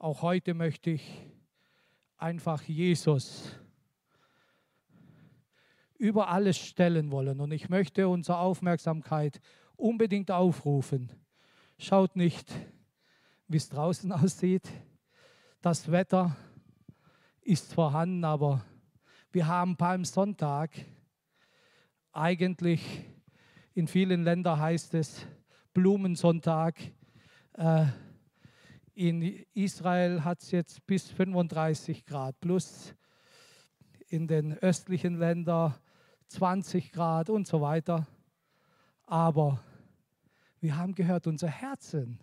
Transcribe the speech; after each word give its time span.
Auch 0.00 0.22
heute 0.22 0.54
möchte 0.54 0.90
ich 0.90 1.26
einfach 2.18 2.62
Jesus 2.62 3.52
über 5.96 6.28
alles 6.28 6.56
stellen 6.56 7.10
wollen. 7.10 7.40
Und 7.40 7.50
ich 7.50 7.68
möchte 7.68 8.08
unsere 8.08 8.38
Aufmerksamkeit 8.38 9.40
unbedingt 9.74 10.30
aufrufen. 10.30 11.10
Schaut 11.78 12.14
nicht, 12.14 12.48
wie 13.48 13.56
es 13.56 13.68
draußen 13.70 14.12
aussieht. 14.12 14.70
Das 15.62 15.90
Wetter 15.90 16.36
ist 17.40 17.74
vorhanden, 17.74 18.24
aber 18.24 18.64
wir 19.32 19.48
haben 19.48 19.76
Palmsonntag. 19.76 20.70
Eigentlich 22.12 23.04
in 23.74 23.88
vielen 23.88 24.22
Ländern 24.22 24.60
heißt 24.60 24.94
es 24.94 25.26
Blumensonntag. 25.74 26.76
Äh, 27.54 27.86
in 28.98 29.44
Israel 29.54 30.24
hat 30.24 30.42
es 30.42 30.50
jetzt 30.50 30.84
bis 30.84 31.08
35 31.08 32.04
Grad 32.04 32.40
plus. 32.40 32.96
In 34.08 34.26
den 34.26 34.54
östlichen 34.54 35.18
Ländern 35.20 35.72
20 36.26 36.90
Grad 36.90 37.30
und 37.30 37.46
so 37.46 37.60
weiter. 37.60 38.08
Aber 39.06 39.62
wir 40.58 40.76
haben 40.76 40.96
gehört, 40.96 41.28
unser 41.28 41.46
Herzen 41.46 42.18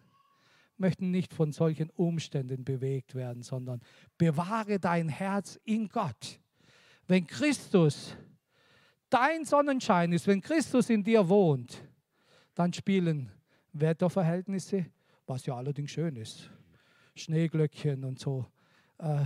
möchten 0.76 1.12
nicht 1.12 1.34
von 1.34 1.54
solchen 1.54 1.90
Umständen 1.92 2.66
bewegt 2.66 3.16
werden, 3.16 3.42
sondern 3.42 3.80
bewahre 4.18 4.78
dein 4.78 5.08
Herz 5.08 5.58
in 5.64 5.88
Gott. 5.88 6.42
Wenn 7.08 7.26
Christus 7.26 8.18
dein 9.10 9.46
Sonnenschein 9.46 10.12
ist, 10.12 10.28
wenn 10.28 10.42
Christus 10.42 10.90
in 10.90 11.06
dir 11.06 11.30
wohnt, 11.30 11.88
dann 12.54 12.74
spielen 12.74 13.32
Wetterverhältnisse, 13.72 14.88
was 15.26 15.46
ja 15.46 15.56
allerdings 15.56 15.92
schön 15.92 16.18
ist, 16.18 16.50
Schneeglöckchen 17.16 18.04
und 18.04 18.20
so, 18.20 18.46
äh, 18.98 19.26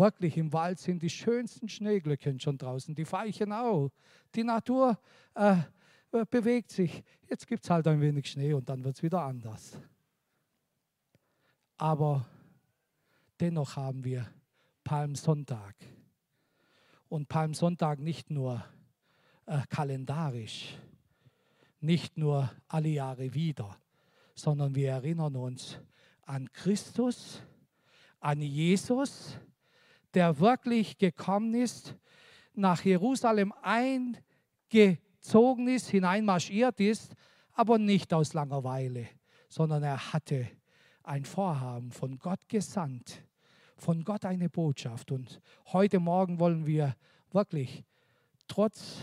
Wirklich, 0.00 0.38
im 0.38 0.50
Wald 0.54 0.78
sind 0.78 1.02
die 1.02 1.10
schönsten 1.10 1.68
Schneeglöckchen 1.68 2.40
schon 2.40 2.56
draußen, 2.56 2.94
die 2.94 3.04
Veilchen 3.04 3.52
auch. 3.52 3.90
Die 4.34 4.44
Natur 4.44 4.98
äh, 5.34 5.56
bewegt 6.30 6.70
sich. 6.70 7.04
Jetzt 7.28 7.46
gibt 7.46 7.64
es 7.64 7.70
halt 7.70 7.86
ein 7.86 8.00
wenig 8.00 8.30
Schnee 8.30 8.54
und 8.54 8.66
dann 8.68 8.82
wird 8.82 8.96
es 8.96 9.02
wieder 9.02 9.20
anders. 9.20 9.78
Aber 11.76 12.24
dennoch 13.38 13.76
haben 13.76 14.02
wir 14.02 14.26
Palmsonntag. 14.84 15.74
Und 17.10 17.28
Palmsonntag 17.28 17.98
nicht 17.98 18.30
nur 18.30 18.64
äh, 19.44 19.60
kalendarisch, 19.68 20.78
nicht 21.80 22.16
nur 22.16 22.50
alle 22.68 22.88
Jahre 22.88 23.34
wieder, 23.34 23.76
sondern 24.34 24.74
wir 24.74 24.92
erinnern 24.92 25.36
uns 25.36 25.78
an 26.30 26.50
Christus, 26.52 27.42
an 28.20 28.40
Jesus, 28.40 29.36
der 30.14 30.38
wirklich 30.38 30.96
gekommen 30.96 31.54
ist, 31.54 31.96
nach 32.54 32.84
Jerusalem 32.84 33.52
eingezogen 33.62 34.06
ist, 35.66 35.88
hineinmarschiert 35.88 36.78
ist, 36.78 37.16
aber 37.52 37.78
nicht 37.78 38.14
aus 38.14 38.32
Langeweile, 38.32 39.08
sondern 39.48 39.82
er 39.82 40.12
hatte 40.12 40.46
ein 41.02 41.24
Vorhaben 41.24 41.90
von 41.90 42.16
Gott 42.20 42.48
gesandt, 42.48 43.24
von 43.76 44.04
Gott 44.04 44.24
eine 44.24 44.48
Botschaft. 44.48 45.10
Und 45.10 45.40
heute 45.72 45.98
Morgen 45.98 46.38
wollen 46.38 46.64
wir 46.64 46.94
wirklich 47.32 47.82
trotz 48.46 48.98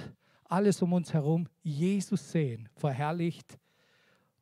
alles 0.46 0.82
um 0.82 0.94
uns 0.94 1.14
herum 1.14 1.50
Jesus 1.62 2.32
sehen, 2.32 2.70
verherrlicht, 2.74 3.60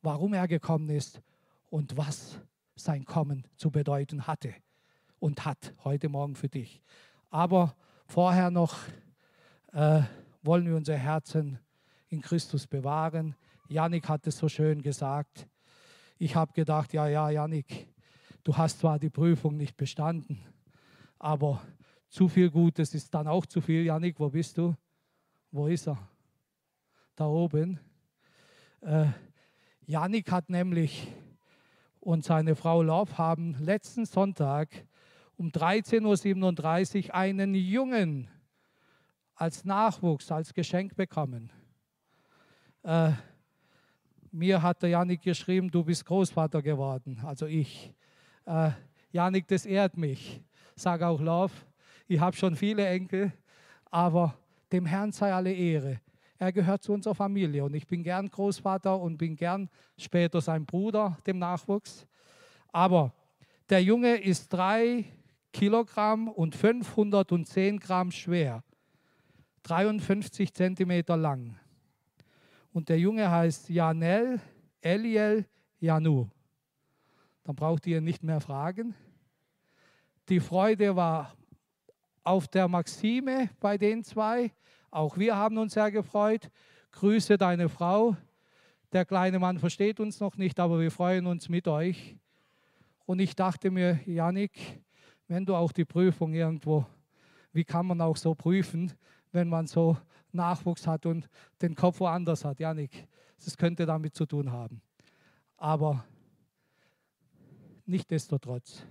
warum 0.02 0.34
er 0.34 0.46
gekommen 0.46 0.90
ist 0.90 1.20
und 1.68 1.96
was 1.96 2.40
sein 2.76 3.04
Kommen 3.04 3.46
zu 3.56 3.70
bedeuten 3.70 4.26
hatte 4.26 4.54
und 5.18 5.44
hat 5.44 5.74
heute 5.82 6.08
Morgen 6.08 6.36
für 6.36 6.48
dich. 6.48 6.82
Aber 7.30 7.74
vorher 8.06 8.50
noch 8.50 8.76
äh, 9.72 10.02
wollen 10.42 10.66
wir 10.66 10.76
unser 10.76 10.96
Herzen 10.96 11.58
in 12.08 12.20
Christus 12.20 12.66
bewahren. 12.66 13.34
Janik 13.68 14.08
hat 14.08 14.26
es 14.26 14.38
so 14.38 14.48
schön 14.48 14.82
gesagt. 14.82 15.48
Ich 16.18 16.36
habe 16.36 16.52
gedacht, 16.52 16.92
ja, 16.92 17.08
ja, 17.08 17.30
Janik, 17.30 17.88
du 18.44 18.56
hast 18.56 18.78
zwar 18.80 18.98
die 18.98 19.10
Prüfung 19.10 19.56
nicht 19.56 19.76
bestanden, 19.76 20.38
aber 21.18 21.62
zu 22.08 22.28
viel 22.28 22.50
Gutes 22.50 22.94
ist 22.94 23.12
dann 23.12 23.26
auch 23.26 23.44
zu 23.46 23.60
viel. 23.60 23.84
Janik, 23.84 24.20
wo 24.20 24.30
bist 24.30 24.56
du? 24.56 24.74
Wo 25.50 25.66
ist 25.66 25.88
er? 25.88 25.98
Da 27.16 27.26
oben. 27.26 27.80
Äh, 28.80 29.06
Janik 29.86 30.30
hat 30.30 30.48
nämlich 30.48 31.08
und 32.06 32.24
seine 32.24 32.54
Frau 32.54 32.84
Love 32.84 33.18
haben 33.18 33.56
letzten 33.58 34.06
Sonntag 34.06 34.68
um 35.36 35.48
13.37 35.48 37.08
Uhr 37.08 37.14
einen 37.16 37.56
Jungen 37.56 38.30
als 39.34 39.64
Nachwuchs, 39.64 40.30
als 40.30 40.54
Geschenk 40.54 40.94
bekommen. 40.94 41.50
Äh, 42.84 43.10
mir 44.30 44.62
hat 44.62 44.82
der 44.82 44.90
Janik 44.90 45.22
geschrieben, 45.22 45.68
du 45.68 45.82
bist 45.82 46.04
Großvater 46.04 46.62
geworden, 46.62 47.20
also 47.24 47.46
ich. 47.46 47.92
Äh, 48.44 48.70
Janik, 49.10 49.48
das 49.48 49.66
ehrt 49.66 49.96
mich. 49.96 50.40
Sag 50.76 51.02
auch 51.02 51.20
Love, 51.20 51.54
ich 52.06 52.20
habe 52.20 52.36
schon 52.36 52.54
viele 52.54 52.86
Enkel, 52.86 53.32
aber 53.90 54.38
dem 54.70 54.86
Herrn 54.86 55.10
sei 55.10 55.34
alle 55.34 55.52
Ehre. 55.52 56.00
Er 56.38 56.52
gehört 56.52 56.82
zu 56.82 56.92
unserer 56.92 57.14
Familie 57.14 57.64
und 57.64 57.74
ich 57.74 57.86
bin 57.86 58.02
gern 58.02 58.28
Großvater 58.28 58.98
und 59.00 59.16
bin 59.16 59.36
gern 59.36 59.70
später 59.96 60.40
sein 60.40 60.66
Bruder, 60.66 61.18
dem 61.26 61.38
Nachwuchs. 61.38 62.06
Aber 62.72 63.14
der 63.70 63.82
Junge 63.82 64.16
ist 64.16 64.52
drei 64.52 65.06
Kilogramm 65.52 66.28
und 66.28 66.54
510 66.54 67.80
Gramm 67.80 68.10
schwer, 68.10 68.62
53 69.62 70.52
Zentimeter 70.52 71.16
lang. 71.16 71.58
Und 72.72 72.90
der 72.90 72.98
Junge 72.98 73.30
heißt 73.30 73.70
Janel 73.70 74.38
Eliel 74.82 75.46
Janu. 75.80 76.28
Dann 77.44 77.56
braucht 77.56 77.86
ihr 77.86 78.02
nicht 78.02 78.22
mehr 78.22 78.40
fragen. 78.40 78.94
Die 80.28 80.40
Freude 80.40 80.94
war 80.94 81.34
auf 82.22 82.48
der 82.48 82.68
Maxime 82.68 83.48
bei 83.60 83.78
den 83.78 84.04
zwei. 84.04 84.52
Auch 84.96 85.18
wir 85.18 85.36
haben 85.36 85.58
uns 85.58 85.74
sehr 85.74 85.90
gefreut. 85.90 86.50
Grüße 86.92 87.36
deine 87.36 87.68
Frau. 87.68 88.16
Der 88.92 89.04
kleine 89.04 89.38
Mann 89.38 89.58
versteht 89.58 90.00
uns 90.00 90.20
noch 90.20 90.38
nicht, 90.38 90.58
aber 90.58 90.80
wir 90.80 90.90
freuen 90.90 91.26
uns 91.26 91.50
mit 91.50 91.68
euch. 91.68 92.16
Und 93.04 93.18
ich 93.18 93.36
dachte 93.36 93.70
mir, 93.70 94.00
Janik, 94.06 94.52
wenn 95.28 95.44
du 95.44 95.54
auch 95.54 95.70
die 95.72 95.84
Prüfung 95.84 96.32
irgendwo, 96.32 96.86
wie 97.52 97.62
kann 97.62 97.84
man 97.84 98.00
auch 98.00 98.16
so 98.16 98.34
prüfen, 98.34 98.90
wenn 99.32 99.50
man 99.50 99.66
so 99.66 99.98
Nachwuchs 100.32 100.86
hat 100.86 101.04
und 101.04 101.28
den 101.60 101.74
Kopf 101.74 102.00
woanders 102.00 102.46
hat? 102.46 102.58
Janik, 102.58 103.06
das 103.44 103.54
könnte 103.54 103.84
damit 103.84 104.14
zu 104.14 104.24
tun 104.24 104.50
haben. 104.50 104.80
Aber 105.58 106.06
nichtdestotrotz, 107.84 108.82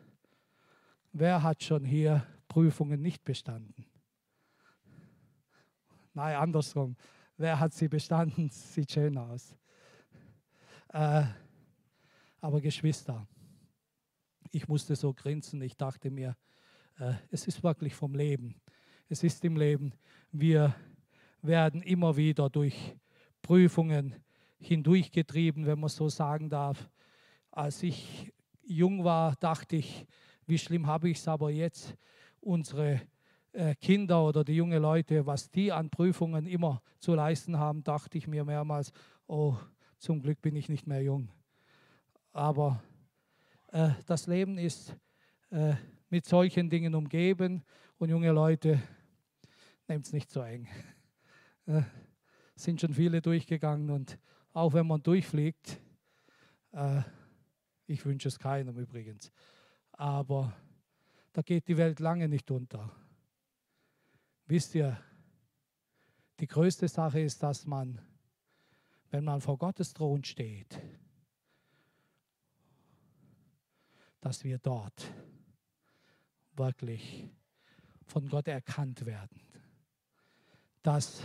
wer 1.14 1.42
hat 1.42 1.64
schon 1.64 1.84
hier 1.84 2.28
Prüfungen 2.48 3.02
nicht 3.02 3.24
bestanden? 3.24 3.88
Nein, 6.16 6.38
andersrum. 6.38 6.96
Wer 7.36 7.60
hat 7.60 7.74
sie 7.74 7.90
bestanden? 7.90 8.50
Sieht 8.50 8.90
schön 8.90 9.18
aus. 9.18 9.54
Äh, 10.94 11.26
aber 12.40 12.62
Geschwister, 12.62 13.28
ich 14.50 14.66
musste 14.70 14.96
so 14.96 15.14
grinsen. 15.14 15.62
Ich 15.62 15.76
dachte 15.76 16.10
mir, 16.10 16.38
äh, 17.00 17.16
es 17.32 17.48
ist 17.48 17.62
wirklich 17.64 17.94
vom 17.94 18.16
Leben. 18.16 18.56
Es 19.10 19.24
ist 19.24 19.44
im 19.44 19.58
Leben. 19.58 19.94
Wir 20.32 20.74
werden 21.42 21.82
immer 21.82 22.16
wieder 22.16 22.50
durch 22.50 22.96
Prüfungen 23.42 24.16
hindurchgetrieben, 24.58 25.66
wenn 25.66 25.82
man 25.82 25.90
so 25.90 26.08
sagen 26.08 26.50
darf. 26.50 26.90
Als 27.52 27.84
ich 27.84 28.32
jung 28.64 29.04
war, 29.04 29.36
dachte 29.36 29.76
ich, 29.76 30.06
wie 30.46 30.58
schlimm 30.58 30.88
habe 30.88 31.10
ich 31.10 31.18
es 31.18 31.28
aber 31.28 31.52
jetzt, 31.52 31.94
unsere 32.40 33.02
Kinder 33.80 34.26
oder 34.26 34.44
die 34.44 34.56
jungen 34.56 34.82
Leute, 34.82 35.26
was 35.26 35.50
die 35.50 35.72
an 35.72 35.90
Prüfungen 35.90 36.46
immer 36.46 36.82
zu 37.00 37.16
leisten 37.16 37.58
haben, 37.58 37.84
dachte 37.84 38.18
ich 38.18 38.28
mir 38.28 38.44
mehrmals, 38.44 38.92
oh, 39.28 39.56
zum 39.98 40.22
Glück 40.22 40.42
bin 40.42 40.56
ich 40.56 40.70
nicht 40.70 40.88
mehr 40.88 41.02
jung. 41.02 41.30
Aber 42.34 42.84
äh, 43.72 43.92
das 44.06 44.28
Leben 44.28 44.58
ist 44.58 44.96
äh, 45.52 45.76
mit 46.10 46.26
solchen 46.26 46.70
Dingen 46.70 46.96
umgeben 46.96 47.64
und 47.98 48.10
junge 48.10 48.32
Leute, 48.32 48.82
nehmt 49.88 50.06
es 50.06 50.14
nicht 50.14 50.32
so 50.32 50.42
eng. 50.42 50.68
Äh, 51.68 51.82
sind 52.56 52.80
schon 52.80 52.94
viele 52.94 53.24
durchgegangen 53.24 53.90
und 53.90 54.20
auch 54.54 54.74
wenn 54.74 54.86
man 54.86 55.02
durchfliegt, 55.02 55.82
äh, 56.74 57.02
ich 57.88 58.06
wünsche 58.06 58.28
es 58.28 58.38
keinem 58.38 58.78
übrigens, 58.78 59.32
aber 59.94 60.54
da 61.34 61.42
geht 61.42 61.68
die 61.68 61.76
Welt 61.78 62.00
lange 62.00 62.30
nicht 62.30 62.52
unter. 62.52 62.92
Wisst 64.48 64.76
ihr, 64.76 65.00
die 66.40 66.48
größte 66.48 66.88
Sache 66.88 67.20
ist, 67.20 67.42
dass 67.42 67.66
man, 67.66 68.00
wenn 69.10 69.24
man 69.24 69.42
vor 69.42 69.58
Gottes 69.58 69.94
Thron 69.94 70.24
steht, 70.24 70.80
dass 74.22 74.44
wir 74.44 74.58
dort 74.58 75.12
wirklich 76.56 77.30
von 78.06 78.28
Gott 78.28 78.48
erkannt 78.48 79.06
werden. 79.06 79.40
Dass 80.82 81.22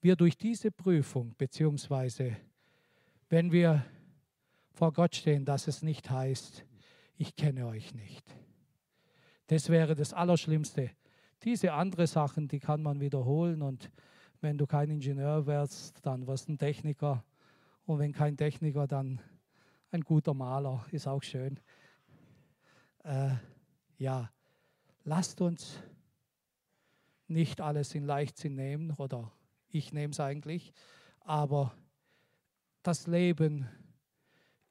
wir 0.00 0.16
durch 0.16 0.36
diese 0.36 0.70
Prüfung, 0.70 1.34
beziehungsweise 1.36 2.36
wenn 3.28 3.52
wir 3.52 3.84
vor 4.72 4.92
Gott 4.92 5.14
stehen, 5.14 5.44
dass 5.44 5.68
es 5.68 5.82
nicht 5.82 6.10
heißt, 6.10 6.64
ich 7.16 7.36
kenne 7.36 7.66
euch 7.66 7.94
nicht. 7.94 8.24
Das 9.46 9.68
wäre 9.68 9.94
das 9.94 10.12
Allerschlimmste. 10.12 10.90
Diese 11.44 11.72
andere 11.72 12.06
Sachen, 12.06 12.46
die 12.46 12.60
kann 12.60 12.82
man 12.82 13.00
wiederholen 13.00 13.62
und 13.62 13.90
wenn 14.40 14.58
du 14.58 14.66
kein 14.66 14.90
Ingenieur 14.90 15.46
wärst, 15.46 16.04
dann 16.06 16.26
wirst 16.26 16.48
du 16.48 16.52
ein 16.52 16.58
Techniker 16.58 17.24
und 17.84 17.98
wenn 17.98 18.12
kein 18.12 18.36
Techniker, 18.36 18.86
dann 18.86 19.20
ein 19.90 20.02
guter 20.02 20.34
Maler, 20.34 20.84
ist 20.90 21.06
auch 21.06 21.22
schön. 21.22 21.58
Äh, 23.04 23.34
ja, 23.98 24.30
lasst 25.04 25.40
uns 25.40 25.82
nicht 27.26 27.60
alles 27.60 27.94
in 27.94 28.04
Leichtsinn 28.04 28.54
nehmen, 28.54 28.92
oder 28.92 29.32
ich 29.68 29.92
nehme 29.92 30.12
es 30.12 30.20
eigentlich, 30.20 30.72
aber 31.20 31.74
das 32.82 33.06
Leben 33.06 33.68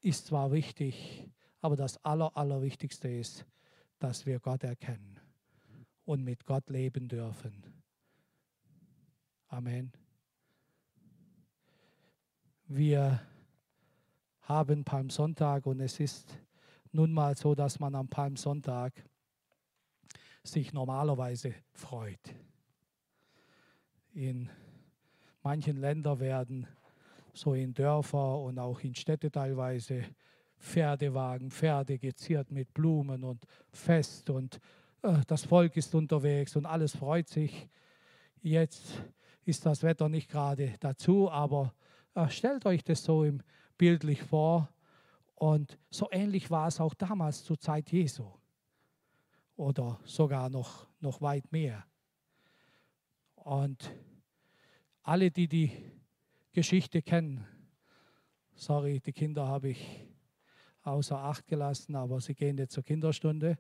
ist 0.02 0.28
zwar 0.28 0.52
wichtig, 0.52 1.30
aber 1.60 1.76
das 1.76 2.04
Aller, 2.04 2.36
Allerwichtigste 2.36 3.10
ist, 3.10 3.46
dass 4.00 4.26
wir 4.26 4.40
Gott 4.40 4.64
erkennen 4.64 5.21
und 6.06 6.24
mit 6.24 6.46
Gott 6.46 6.70
leben 6.70 7.08
dürfen. 7.08 7.64
Amen. 9.48 9.92
Wir 12.68 13.22
haben 14.42 14.84
Palmsonntag 14.84 15.66
und 15.66 15.80
es 15.82 16.00
ist 16.00 16.38
nun 16.92 17.12
mal 17.12 17.36
so, 17.36 17.56
dass 17.56 17.80
man 17.80 17.96
am 17.96 18.08
Palmsonntag 18.08 18.94
sich 20.44 20.74
normalerweise 20.74 21.54
freut. 21.74 22.36
In 24.14 24.50
manchen 25.44 25.78
Ländern 25.78 26.20
werden 26.20 26.68
so 27.34 27.54
in 27.54 27.74
Dörfer 27.74 28.40
und 28.40 28.60
auch 28.60 28.80
in 28.82 28.96
Städte 28.96 29.32
teilweise 29.32 30.04
Pferdewagen, 30.60 31.50
Pferde 31.50 31.98
geziert 31.98 32.52
mit 32.52 32.74
Blumen 32.74 33.24
und 33.24 33.46
Fest 33.72 34.30
und 34.30 34.60
das 35.02 35.46
Volk 35.46 35.78
ist 35.78 35.96
unterwegs 35.96 36.56
und 36.56 36.66
alles 36.66 36.96
freut 36.96 37.28
sich. 37.28 37.68
Jetzt 38.42 39.02
ist 39.46 39.66
das 39.66 39.84
Wetter 39.84 40.10
nicht 40.10 40.30
gerade 40.30 40.76
dazu, 40.80 41.32
aber 41.32 41.74
äh, 42.14 42.30
stellt 42.30 42.66
euch 42.66 42.84
das 42.84 43.04
so 43.04 43.26
bildlich 43.78 44.22
vor. 44.22 44.70
Und 45.36 45.80
so 45.90 46.08
ähnlich 46.12 46.52
war 46.52 46.68
es 46.68 46.80
auch 46.80 46.94
damals 46.94 47.44
zur 47.44 47.60
Zeit 47.60 47.92
Jesu 47.92 48.26
oder 49.56 50.00
sogar 50.06 50.50
noch, 50.50 50.88
noch 51.00 51.22
weit 51.22 51.52
mehr. 51.52 51.84
Und 53.36 53.92
alle, 55.02 55.32
die 55.32 55.48
die 55.48 55.72
Geschichte 56.52 57.02
kennen, 57.02 57.48
sorry, 58.54 59.00
die 59.00 59.14
Kinder 59.14 59.48
habe 59.48 59.70
ich 59.70 60.08
außer 60.84 61.18
Acht 61.18 61.48
gelassen, 61.48 61.96
aber 61.96 62.22
sie 62.22 62.36
gehen 62.36 62.58
jetzt 62.58 62.74
zur 62.74 62.84
Kinderstunde. 62.84 63.58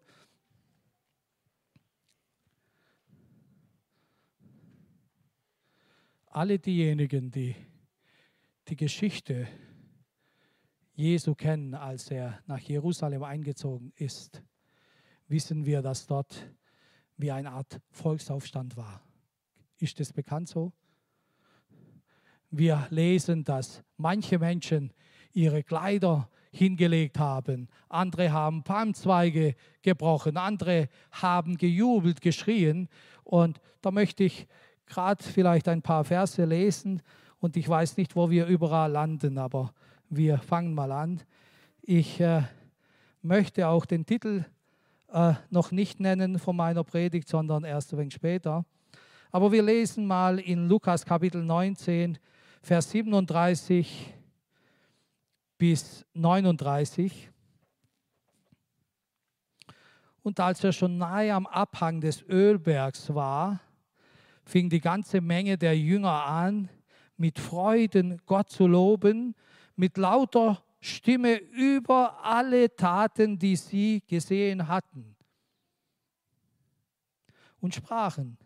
Alle 6.34 6.60
diejenigen, 6.60 7.30
die 7.30 7.54
die 8.70 8.78
Geschichte 8.78 9.50
Jesu 10.94 11.36
kennen, 11.36 11.76
als 11.76 12.10
er 12.10 12.40
nach 12.48 12.62
Jerusalem 12.62 13.24
eingezogen 13.24 13.92
ist, 13.98 14.42
wissen 15.28 15.66
wir, 15.66 15.82
dass 15.82 16.08
dort 16.08 16.50
wie 17.18 17.32
eine 17.32 17.52
Art 17.52 17.82
Volksaufstand 17.90 18.78
war. 18.78 19.04
Ist 19.78 20.00
das 20.00 20.14
bekannt 20.14 20.48
so? 20.48 20.72
Wir 22.50 22.88
lesen, 22.92 23.44
dass 23.44 23.84
manche 23.98 24.40
Menschen 24.40 24.94
ihre 25.34 25.64
Kleider 25.64 26.30
hingelegt 26.54 27.20
haben, 27.20 27.68
andere 27.90 28.32
haben 28.32 28.64
Palmzweige 28.64 29.56
gebrochen, 29.82 30.38
andere 30.38 30.88
haben 31.12 31.58
gejubelt, 31.58 32.22
geschrien. 32.22 32.88
Und 33.26 33.60
da 33.82 33.92
möchte 33.92 34.24
ich 34.24 34.48
gerade 34.92 35.24
vielleicht 35.24 35.70
ein 35.70 35.82
paar 35.82 36.04
Verse 36.04 36.44
lesen 36.44 37.02
und 37.40 37.56
ich 37.56 37.68
weiß 37.68 37.96
nicht, 37.96 38.16
wo 38.16 38.30
wir 38.30 38.46
überall 38.46 38.92
landen, 38.92 39.38
aber 39.38 39.74
wir 40.10 40.38
fangen 40.38 40.74
mal 40.74 40.92
an. 40.92 41.22
Ich 41.82 42.20
äh, 42.20 42.44
möchte 43.22 43.68
auch 43.70 43.86
den 43.86 44.06
Titel 44.06 44.44
äh, 45.08 45.34
noch 45.50 45.72
nicht 45.72 46.02
nennen 46.02 46.40
von 46.40 46.58
meiner 46.58 46.84
Predigt, 46.84 47.30
sondern 47.30 47.64
erst 47.64 47.94
ein 47.94 48.00
wenig 48.00 48.14
später. 48.14 48.66
Aber 49.32 49.54
wir 49.54 49.64
lesen 49.64 50.06
mal 50.06 50.40
in 50.40 50.68
Lukas 50.68 51.06
Kapitel 51.06 51.42
19, 51.42 52.18
Vers 52.62 52.92
37 52.92 54.14
bis 55.58 56.06
39. 56.14 57.30
Und 60.22 60.40
als 60.40 60.62
er 60.66 60.74
schon 60.74 60.98
nahe 60.98 61.34
am 61.34 61.48
Abhang 61.48 62.02
des 62.02 62.22
Ölbergs 62.24 63.16
war, 63.16 63.62
fing 64.52 64.70
die 64.70 64.82
ganze 64.82 65.22
Menge 65.22 65.58
der 65.58 65.78
Jünger 65.78 66.26
an, 66.26 66.70
mit 67.16 67.40
Freuden 67.40 68.22
Gott 68.26 68.50
zu 68.50 68.68
loben, 68.68 69.34
mit 69.78 69.98
lauter 69.98 70.62
Stimme 70.82 71.38
über 71.38 72.24
alle 72.24 72.76
Taten, 72.76 73.40
die 73.40 73.56
sie 73.56 74.04
gesehen 74.06 74.68
hatten. 74.68 75.16
Und 77.62 77.76
sprachen, 77.76 78.38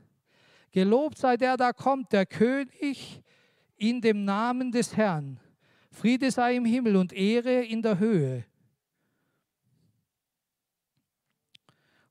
Gelobt 0.71 1.17
sei 1.17 1.37
der, 1.37 1.55
da 1.55 1.71
kommt, 1.71 2.11
der 2.11 2.25
König 2.25 3.23
in 3.77 4.01
dem 4.01 4.25
Namen 4.25 4.73
des 4.73 4.97
Herrn. 4.97 5.39
Friede 5.89 6.29
sei 6.29 6.57
im 6.57 6.65
Himmel 6.65 6.97
und 6.97 7.13
Ehre 7.13 7.63
in 7.63 7.81
der 7.81 7.97
Höhe. 7.97 8.45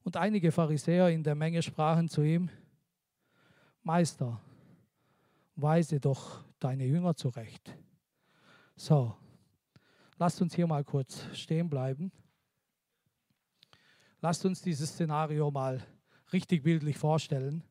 Und 0.03 0.17
einige 0.17 0.51
Pharisäer 0.51 1.11
in 1.11 1.23
der 1.23 1.35
Menge 1.35 1.63
sprachen 1.63 2.09
zu 2.09 2.23
ihm, 2.23 2.49
Meister, 3.85 4.41
weise 5.57 6.01
doch 6.01 6.43
deine 6.59 6.87
Jünger 6.87 7.15
zurecht. 7.15 7.77
So, 8.77 9.15
lasst 10.17 10.41
uns 10.41 10.55
hier 10.55 10.67
mal 10.67 10.85
kurz 10.85 11.27
stehen 11.35 11.69
bleiben. 11.69 12.11
Lasst 14.23 14.47
uns 14.47 14.63
dieses 14.63 14.89
Szenario 14.89 15.51
mal 15.51 15.87
richtig 16.33 16.63
bildlich 16.63 16.97
vorstellen. 16.97 17.63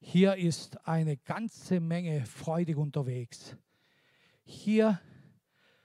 Hier 0.00 0.36
ist 0.36 0.86
eine 0.86 1.16
ganze 1.16 1.80
Menge 1.80 2.26
freudig 2.26 2.76
unterwegs. 2.76 3.56
Hier 4.44 5.00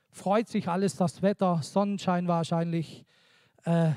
freut 0.10 0.50
sich 0.50 0.68
alles, 0.68 0.98
das 0.98 1.22
Wetter, 1.22 1.62
Sonnenschein 1.64 2.28
wahrscheinlich. 2.28 3.06
Äh, 3.64 3.94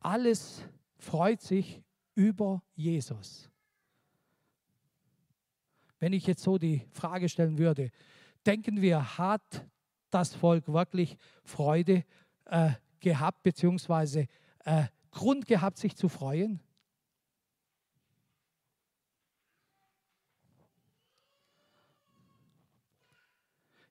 alles 0.00 0.64
freut 0.98 1.40
sich 1.40 1.84
über 2.16 2.64
Jesus. 2.74 3.51
Wenn 6.02 6.14
ich 6.14 6.26
jetzt 6.26 6.42
so 6.42 6.58
die 6.58 6.84
Frage 6.90 7.28
stellen 7.28 7.58
würde, 7.58 7.92
denken 8.44 8.82
wir, 8.82 9.18
hat 9.18 9.64
das 10.10 10.34
Volk 10.34 10.66
wirklich 10.66 11.16
Freude 11.44 12.04
äh, 12.46 12.72
gehabt, 12.98 13.44
beziehungsweise 13.44 14.26
äh, 14.64 14.86
Grund 15.12 15.46
gehabt, 15.46 15.78
sich 15.78 15.94
zu 15.94 16.08
freuen? 16.08 16.58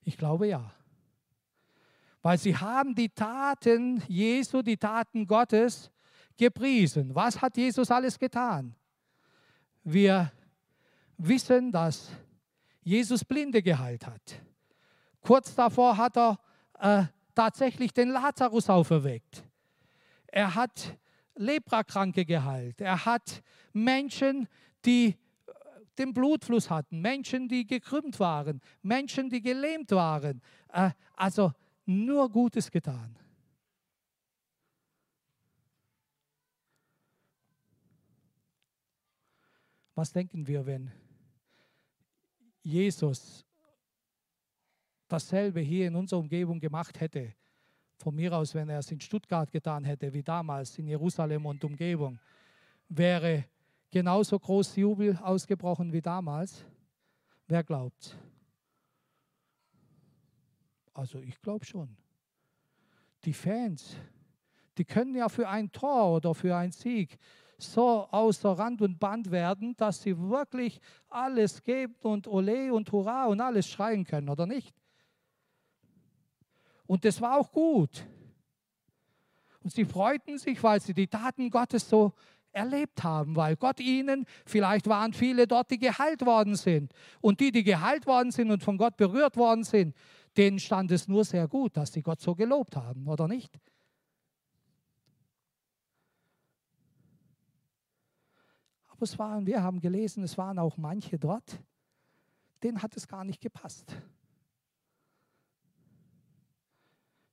Ich 0.02 0.18
glaube 0.18 0.48
ja. 0.48 0.70
Weil 2.20 2.36
sie 2.36 2.54
haben 2.54 2.94
die 2.94 3.08
Taten 3.08 4.02
Jesu, 4.06 4.60
die 4.60 4.76
Taten 4.76 5.26
Gottes 5.26 5.90
gepriesen. 6.36 7.14
Was 7.14 7.40
hat 7.40 7.56
Jesus 7.56 7.90
alles 7.90 8.18
getan? 8.18 8.74
Wir 9.82 10.30
wissen, 11.28 11.72
dass 11.72 12.10
Jesus 12.82 13.24
Blinde 13.24 13.62
geheilt 13.62 14.06
hat. 14.06 14.42
Kurz 15.20 15.54
davor 15.54 15.96
hat 15.96 16.16
er 16.16 16.38
äh, 16.78 17.04
tatsächlich 17.34 17.92
den 17.92 18.10
Lazarus 18.10 18.68
auferweckt. 18.68 19.44
Er 20.26 20.54
hat 20.54 20.98
Leprakranke 21.36 22.24
geheilt. 22.24 22.80
Er 22.80 23.04
hat 23.04 23.42
Menschen, 23.72 24.48
die 24.84 25.06
äh, 25.06 25.52
den 25.98 26.12
Blutfluss 26.12 26.70
hatten, 26.70 27.00
Menschen, 27.00 27.48
die 27.48 27.66
gekrümmt 27.66 28.18
waren, 28.18 28.60
Menschen, 28.82 29.30
die 29.30 29.40
gelähmt 29.40 29.92
waren. 29.92 30.42
Äh, 30.72 30.90
also 31.14 31.52
nur 31.86 32.30
Gutes 32.30 32.70
getan. 32.70 33.16
Was 39.94 40.12
denken 40.12 40.46
wir, 40.46 40.64
wenn 40.66 40.90
Jesus 42.62 43.44
dasselbe 45.08 45.60
hier 45.60 45.88
in 45.88 45.94
unserer 45.94 46.20
Umgebung 46.20 46.58
gemacht 46.58 46.98
hätte, 47.00 47.34
von 47.98 48.14
mir 48.14 48.36
aus, 48.36 48.54
wenn 48.54 48.68
er 48.68 48.78
es 48.78 48.90
in 48.90 49.00
Stuttgart 49.00 49.50
getan 49.50 49.84
hätte, 49.84 50.12
wie 50.12 50.22
damals 50.22 50.78
in 50.78 50.86
Jerusalem 50.86 51.46
und 51.46 51.62
Umgebung, 51.64 52.18
wäre 52.88 53.44
genauso 53.90 54.38
groß 54.38 54.76
Jubel 54.76 55.16
ausgebrochen 55.18 55.92
wie 55.92 56.00
damals? 56.00 56.64
Wer 57.46 57.62
glaubt? 57.62 58.16
Also 60.94 61.20
ich 61.20 61.40
glaube 61.40 61.64
schon. 61.64 61.96
Die 63.24 63.32
Fans, 63.32 63.96
die 64.76 64.84
können 64.84 65.14
ja 65.14 65.28
für 65.28 65.48
ein 65.48 65.70
Tor 65.70 66.16
oder 66.16 66.34
für 66.34 66.56
einen 66.56 66.72
Sieg 66.72 67.18
so 67.62 68.06
außer 68.10 68.50
Rand 68.50 68.82
und 68.82 68.98
Band 68.98 69.30
werden, 69.30 69.76
dass 69.76 70.02
sie 70.02 70.18
wirklich 70.18 70.80
alles 71.08 71.62
geben 71.62 71.94
und 72.02 72.26
Ole 72.26 72.72
und 72.72 72.90
Hurra 72.92 73.26
und 73.26 73.40
alles 73.40 73.68
schreien 73.68 74.04
können, 74.04 74.28
oder 74.28 74.46
nicht? 74.46 74.74
Und 76.86 77.04
das 77.04 77.20
war 77.20 77.38
auch 77.38 77.50
gut. 77.52 78.04
Und 79.62 79.72
sie 79.72 79.84
freuten 79.84 80.38
sich, 80.38 80.62
weil 80.62 80.80
sie 80.80 80.92
die 80.92 81.06
Taten 81.06 81.48
Gottes 81.50 81.88
so 81.88 82.12
erlebt 82.52 83.02
haben, 83.02 83.34
weil 83.34 83.56
Gott 83.56 83.80
ihnen, 83.80 84.26
vielleicht 84.44 84.86
waren 84.86 85.12
viele 85.12 85.46
dort, 85.46 85.70
die 85.70 85.78
geheilt 85.78 86.24
worden 86.24 86.54
sind. 86.54 86.92
Und 87.20 87.40
die, 87.40 87.50
die 87.50 87.64
geheilt 87.64 88.06
worden 88.06 88.30
sind 88.30 88.50
und 88.50 88.62
von 88.62 88.76
Gott 88.76 88.96
berührt 88.96 89.36
worden 89.36 89.64
sind, 89.64 89.96
denen 90.36 90.58
stand 90.58 90.90
es 90.90 91.08
nur 91.08 91.24
sehr 91.24 91.48
gut, 91.48 91.76
dass 91.76 91.92
sie 91.92 92.02
Gott 92.02 92.20
so 92.20 92.34
gelobt 92.34 92.76
haben, 92.76 93.06
oder 93.06 93.28
nicht? 93.28 93.58
Es 99.02 99.18
waren, 99.18 99.46
wir 99.46 99.62
haben 99.62 99.80
gelesen, 99.80 100.22
es 100.22 100.38
waren 100.38 100.58
auch 100.58 100.76
manche 100.76 101.18
dort, 101.18 101.60
denen 102.62 102.82
hat 102.82 102.96
es 102.96 103.08
gar 103.08 103.24
nicht 103.24 103.40
gepasst. 103.40 103.96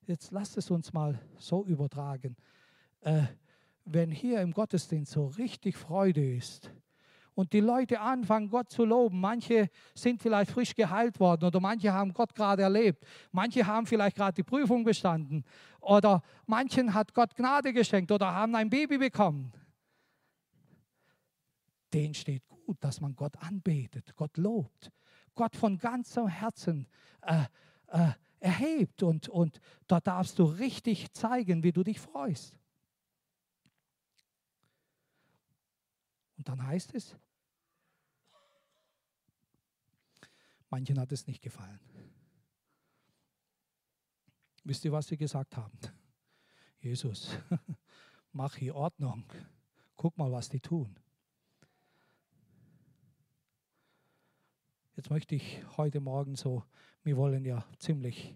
Jetzt 0.07 0.31
lasst 0.31 0.57
es 0.57 0.71
uns 0.71 0.91
mal 0.91 1.19
so 1.38 1.63
übertragen. 1.65 2.35
Äh, 3.01 3.23
wenn 3.85 4.11
hier 4.11 4.41
im 4.41 4.51
Gottesdienst 4.53 5.11
so 5.11 5.27
richtig 5.27 5.77
Freude 5.77 6.35
ist 6.35 6.71
und 7.35 7.53
die 7.53 7.59
Leute 7.59 7.99
anfangen, 8.01 8.49
Gott 8.49 8.71
zu 8.71 8.85
loben, 8.85 9.19
manche 9.19 9.69
sind 9.93 10.21
vielleicht 10.21 10.51
frisch 10.51 10.73
geheilt 10.73 11.19
worden 11.19 11.45
oder 11.45 11.59
manche 11.59 11.93
haben 11.93 12.13
Gott 12.13 12.33
gerade 12.33 12.63
erlebt, 12.63 13.05
manche 13.31 13.65
haben 13.65 13.85
vielleicht 13.85 14.15
gerade 14.15 14.33
die 14.33 14.43
Prüfung 14.43 14.83
bestanden 14.83 15.43
oder 15.79 16.23
manchen 16.47 16.93
hat 16.93 17.13
Gott 17.13 17.35
Gnade 17.35 17.71
geschenkt 17.71 18.11
oder 18.11 18.33
haben 18.33 18.55
ein 18.55 18.69
Baby 18.69 18.97
bekommen. 18.97 19.53
Den 21.93 22.13
steht 22.13 22.48
gut, 22.48 22.77
dass 22.84 23.01
man 23.01 23.15
Gott 23.15 23.38
anbetet, 23.38 24.15
Gott 24.15 24.38
lobt, 24.38 24.91
Gott 25.36 25.55
von 25.55 25.77
ganzem 25.77 26.27
Herzen 26.27 26.88
äh, 27.22 27.46
äh, 27.88 28.12
erhebt 28.39 29.03
und, 29.03 29.27
und 29.29 29.60
da 29.88 30.00
darfst 30.00 30.39
du 30.39 30.43
richtig 30.43 31.12
zeigen, 31.13 31.63
wie 31.63 31.72
du 31.72 31.84
dich 31.84 32.00
freust. 32.00 32.58
Und 36.38 36.48
dann 36.48 36.65
heißt 36.65 36.93
es, 36.96 37.17
manchen 40.69 41.00
hat 41.00 41.12
es 41.12 41.27
nicht 41.27 41.41
gefallen. 41.41 41.79
Wisst 44.63 44.86
ihr, 44.86 44.91
was 44.91 45.08
sie 45.08 45.17
gesagt 45.17 45.58
haben? 45.58 45.77
Jesus, 46.79 47.38
mach 48.31 48.55
hier 48.55 48.75
Ordnung. 48.75 49.25
Guck 49.96 50.17
mal, 50.17 50.31
was 50.31 50.48
die 50.48 50.62
tun. 50.62 50.98
Jetzt 55.00 55.12
möchte 55.12 55.34
ich 55.34 55.63
heute 55.77 56.01
Morgen 56.01 56.36
so, 56.36 56.62
wir 57.03 57.15
wollen 57.15 57.46
ja 57.46 57.65
ziemlich 57.77 58.36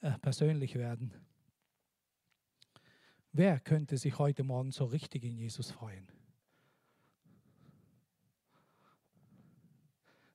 äh, 0.00 0.16
persönlich 0.20 0.76
werden. 0.76 1.12
Wer 3.32 3.58
könnte 3.58 3.96
sich 3.98 4.16
heute 4.16 4.44
Morgen 4.44 4.70
so 4.70 4.84
richtig 4.84 5.24
in 5.24 5.36
Jesus 5.36 5.72
freuen? 5.72 6.06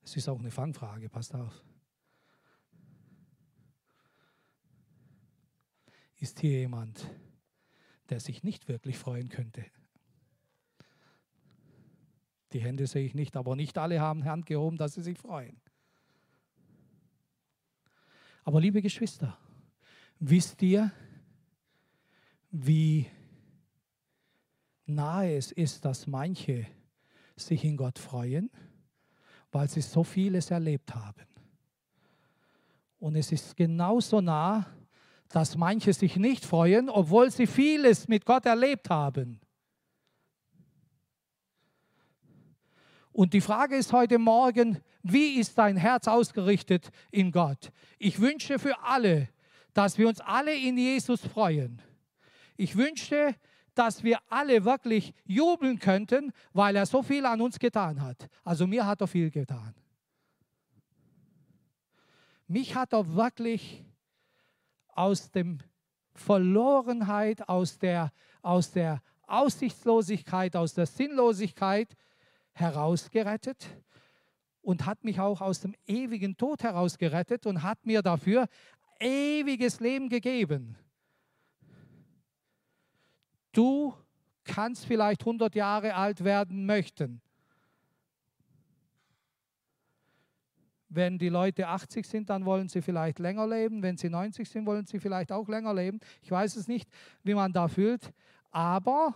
Es 0.02 0.18
ist 0.18 0.28
auch 0.28 0.38
eine 0.38 0.52
Fangfrage, 0.52 1.08
passt 1.08 1.34
auf. 1.34 1.64
Ist 6.18 6.42
hier 6.42 6.60
jemand, 6.60 7.10
der 8.10 8.20
sich 8.20 8.44
nicht 8.44 8.68
wirklich 8.68 8.98
freuen 8.98 9.30
könnte? 9.30 9.66
Die 12.52 12.60
Hände 12.60 12.86
sehe 12.86 13.06
ich 13.06 13.16
nicht, 13.16 13.38
aber 13.38 13.56
nicht 13.56 13.78
alle 13.78 14.02
haben 14.02 14.26
Hand 14.26 14.46
gehoben, 14.46 14.76
dass 14.76 14.96
sie 14.96 15.04
sich 15.04 15.18
freuen. 15.18 15.62
Aber 18.44 18.60
liebe 18.62 18.82
Geschwister, 18.82 19.38
wisst 20.20 20.62
ihr, 20.62 20.92
wie 22.52 23.06
nahe 24.86 25.36
es 25.36 25.52
ist, 25.52 25.86
dass 25.86 26.08
manche 26.08 26.66
sich 27.36 27.64
in 27.64 27.78
Gott 27.78 28.00
freuen, 28.00 28.50
weil 29.52 29.70
sie 29.70 29.82
so 29.82 30.04
vieles 30.04 30.52
erlebt 30.52 30.94
haben. 30.94 31.26
Und 33.00 33.16
es 33.16 33.32
ist 33.32 33.56
genauso 33.56 34.20
nah, 34.20 34.66
dass 35.30 35.56
manche 35.56 35.94
sich 35.94 36.18
nicht 36.18 36.44
freuen, 36.44 36.90
obwohl 36.90 37.32
sie 37.32 37.48
vieles 37.48 38.08
mit 38.08 38.26
Gott 38.26 38.46
erlebt 38.46 38.90
haben. 38.90 39.40
Und 43.12 43.34
die 43.34 43.42
Frage 43.42 43.76
ist 43.76 43.94
heute 43.94 44.18
Morgen, 44.18 44.80
wie 45.02 45.40
ist 45.40 45.58
dein 45.58 45.78
Herz 45.78 46.08
ausgerichtet 46.08 46.90
in 47.12 47.32
Gott? 47.32 47.72
Ich 47.98 48.20
wünsche 48.20 48.60
für 48.60 48.82
alle, 48.84 49.30
dass 49.74 49.98
wir 49.98 50.08
uns 50.08 50.20
alle 50.20 50.56
in 50.56 50.78
Jesus 50.78 51.22
freuen. 51.22 51.82
Ich 52.58 52.76
wünsche, 52.76 53.36
dass 53.76 54.04
wir 54.04 54.20
alle 54.30 54.66
wirklich 54.66 55.14
jubeln 55.26 55.80
könnten, 55.80 56.34
weil 56.52 56.76
er 56.76 56.86
so 56.86 57.02
viel 57.02 57.26
an 57.26 57.40
uns 57.40 57.60
getan 57.60 58.02
hat. 58.02 58.28
Also 58.44 58.68
mir 58.68 58.86
hat 58.86 59.00
er 59.00 59.08
viel 59.08 59.32
getan. 59.32 59.74
Mich 62.48 62.76
hat 62.76 62.94
er 62.94 63.16
wirklich 63.16 63.86
aus 64.90 65.32
der 65.32 65.46
Verlorenheit, 66.14 67.48
aus 67.48 67.78
der, 67.78 68.12
aus 68.42 68.72
der 68.72 69.02
Aussichtslosigkeit, 69.28 70.56
aus 70.56 70.74
der 70.74 70.88
Sinnlosigkeit 70.88 71.96
herausgerettet 72.52 73.70
und 74.62 74.86
hat 74.86 75.04
mich 75.04 75.20
auch 75.20 75.42
aus 75.42 75.62
dem 75.62 75.74
ewigen 75.88 76.38
Tod 76.38 76.64
herausgerettet 76.64 77.46
und 77.46 77.64
hat 77.64 77.86
mir 77.86 78.02
dafür 78.02 78.48
ewiges 79.00 79.80
Leben 79.80 80.10
gegeben. 80.10 80.78
Du 83.52 83.94
kannst 84.44 84.86
vielleicht 84.86 85.22
100 85.22 85.56
Jahre 85.56 85.96
alt 85.96 86.24
werden 86.24 86.66
möchten. 86.66 87.22
Wenn 90.92 91.20
die 91.20 91.30
Leute 91.30 91.68
80 91.68 92.06
sind, 92.06 92.30
dann 92.32 92.46
wollen 92.46 92.68
sie 92.68 92.82
vielleicht 92.82 93.20
länger 93.20 93.48
leben. 93.48 93.84
Wenn 93.84 93.96
sie 93.96 94.10
90 94.10 94.50
sind, 94.50 94.66
wollen 94.66 94.88
sie 94.88 95.00
vielleicht 95.00 95.32
auch 95.32 95.48
länger 95.48 95.74
leben. 95.74 96.00
Ich 96.22 96.32
weiß 96.32 96.56
es 96.56 96.68
nicht, 96.68 96.90
wie 97.24 97.36
man 97.36 97.54
da 97.54 97.68
fühlt. 97.68 98.12
Aber 98.50 99.14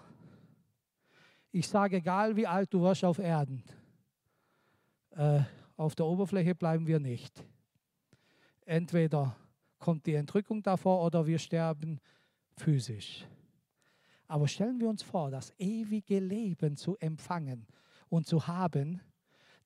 ich 1.52 1.68
sage, 1.68 1.98
egal 1.98 2.36
wie 2.36 2.46
alt 2.46 2.72
du 2.72 2.82
wirst 2.82 3.04
auf 3.04 3.18
Erden, 3.18 3.64
äh, 5.16 5.42
auf 5.78 5.96
der 5.96 6.06
Oberfläche 6.06 6.56
bleiben 6.56 6.88
wir 6.88 7.00
nicht. 7.00 7.44
Entweder 8.66 9.36
kommt 9.80 10.06
die 10.06 10.16
Entrückung 10.16 10.64
davor 10.64 11.04
oder 11.06 11.26
wir 11.28 11.40
sterben 11.40 12.00
physisch. 12.56 13.26
Aber 14.28 14.48
stellen 14.48 14.80
wir 14.80 14.90
uns 14.90 15.04
vor, 15.04 15.30
das 15.30 15.54
ewige 15.58 16.20
Leben 16.20 16.78
zu 16.78 16.96
empfangen 16.98 17.68
und 18.10 18.26
zu 18.26 18.48
haben, 18.48 19.02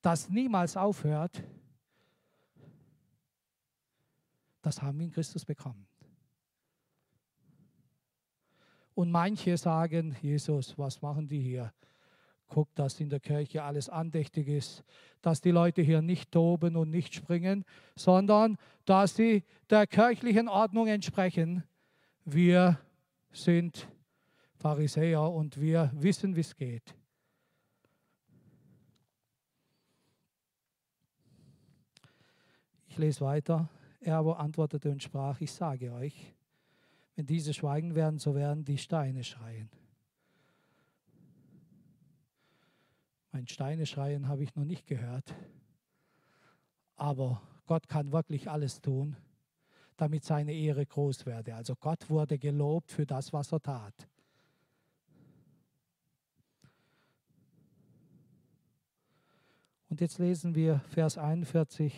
das 0.02 0.28
niemals 0.28 0.76
aufhört, 0.76 1.42
das 4.62 4.82
haben 4.82 4.98
wir 4.98 5.06
in 5.06 5.12
Christus 5.12 5.44
bekommen. 5.44 5.86
Und 8.94 9.12
manche 9.12 9.56
sagen, 9.56 10.16
Jesus, 10.20 10.76
was 10.76 11.00
machen 11.00 11.28
die 11.28 11.40
hier? 11.40 11.72
Guck, 12.48 12.74
dass 12.74 12.98
in 12.98 13.10
der 13.10 13.20
Kirche 13.20 13.62
alles 13.62 13.88
andächtig 13.88 14.48
ist, 14.48 14.82
dass 15.20 15.40
die 15.40 15.50
Leute 15.50 15.82
hier 15.82 16.00
nicht 16.00 16.32
toben 16.32 16.76
und 16.76 16.90
nicht 16.90 17.14
springen, 17.14 17.64
sondern 17.94 18.56
dass 18.86 19.14
sie 19.14 19.44
der 19.68 19.86
kirchlichen 19.86 20.48
Ordnung 20.48 20.86
entsprechen. 20.86 21.62
Wir 22.24 22.78
sind 23.30 23.88
Pharisäer 24.56 25.22
und 25.22 25.60
wir 25.60 25.90
wissen, 25.94 26.34
wie 26.34 26.40
es 26.40 26.56
geht. 26.56 26.94
Ich 32.86 32.96
lese 32.96 33.20
weiter. 33.20 33.68
Er 34.00 34.16
aber 34.16 34.40
antwortete 34.40 34.90
und 34.90 35.02
sprach, 35.02 35.40
ich 35.40 35.52
sage 35.52 35.92
euch, 35.92 36.34
wenn 37.14 37.26
diese 37.26 37.52
schweigen 37.52 37.94
werden, 37.94 38.18
so 38.18 38.34
werden 38.34 38.64
die 38.64 38.78
Steine 38.78 39.22
schreien. 39.22 39.70
Ein 43.38 43.46
Steine 43.46 43.86
schreien 43.86 44.26
habe 44.26 44.42
ich 44.42 44.56
noch 44.56 44.64
nicht 44.64 44.88
gehört. 44.88 45.32
Aber 46.96 47.40
Gott 47.66 47.88
kann 47.88 48.10
wirklich 48.10 48.50
alles 48.50 48.80
tun, 48.80 49.16
damit 49.96 50.24
seine 50.24 50.52
Ehre 50.52 50.84
groß 50.84 51.24
werde. 51.24 51.54
Also 51.54 51.76
Gott 51.76 52.10
wurde 52.10 52.36
gelobt 52.36 52.90
für 52.90 53.06
das, 53.06 53.32
was 53.32 53.52
er 53.52 53.60
tat. 53.60 54.08
Und 59.88 60.00
jetzt 60.00 60.18
lesen 60.18 60.56
wir 60.56 60.80
Vers 60.88 61.16
41. 61.16 61.94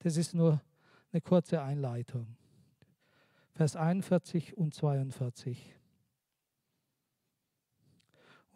Das 0.00 0.16
ist 0.16 0.34
nur 0.34 0.60
eine 1.12 1.20
kurze 1.20 1.62
Einleitung. 1.62 2.26
Vers 3.52 3.76
41 3.76 4.56
und 4.56 4.74
42. 4.74 5.75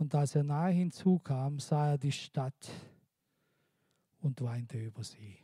Und 0.00 0.14
als 0.14 0.34
er 0.34 0.44
nahe 0.44 0.72
hinzukam, 0.72 1.60
sah 1.60 1.90
er 1.90 1.98
die 1.98 2.10
Stadt 2.10 2.70
und 4.22 4.40
weinte 4.40 4.78
über 4.78 5.04
sie. 5.04 5.36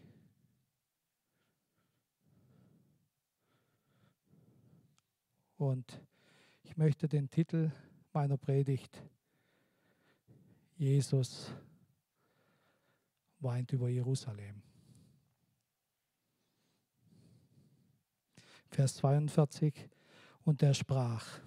Und 5.58 6.00
ich 6.62 6.74
möchte 6.78 7.06
den 7.06 7.28
Titel 7.28 7.70
meiner 8.14 8.38
Predigt 8.38 9.02
Jesus 10.78 11.52
weint 13.40 13.72
über 13.72 13.90
Jerusalem. 13.90 14.62
Vers 18.70 18.94
42. 18.94 19.90
Und 20.44 20.62
er 20.62 20.72
sprach, 20.72 21.40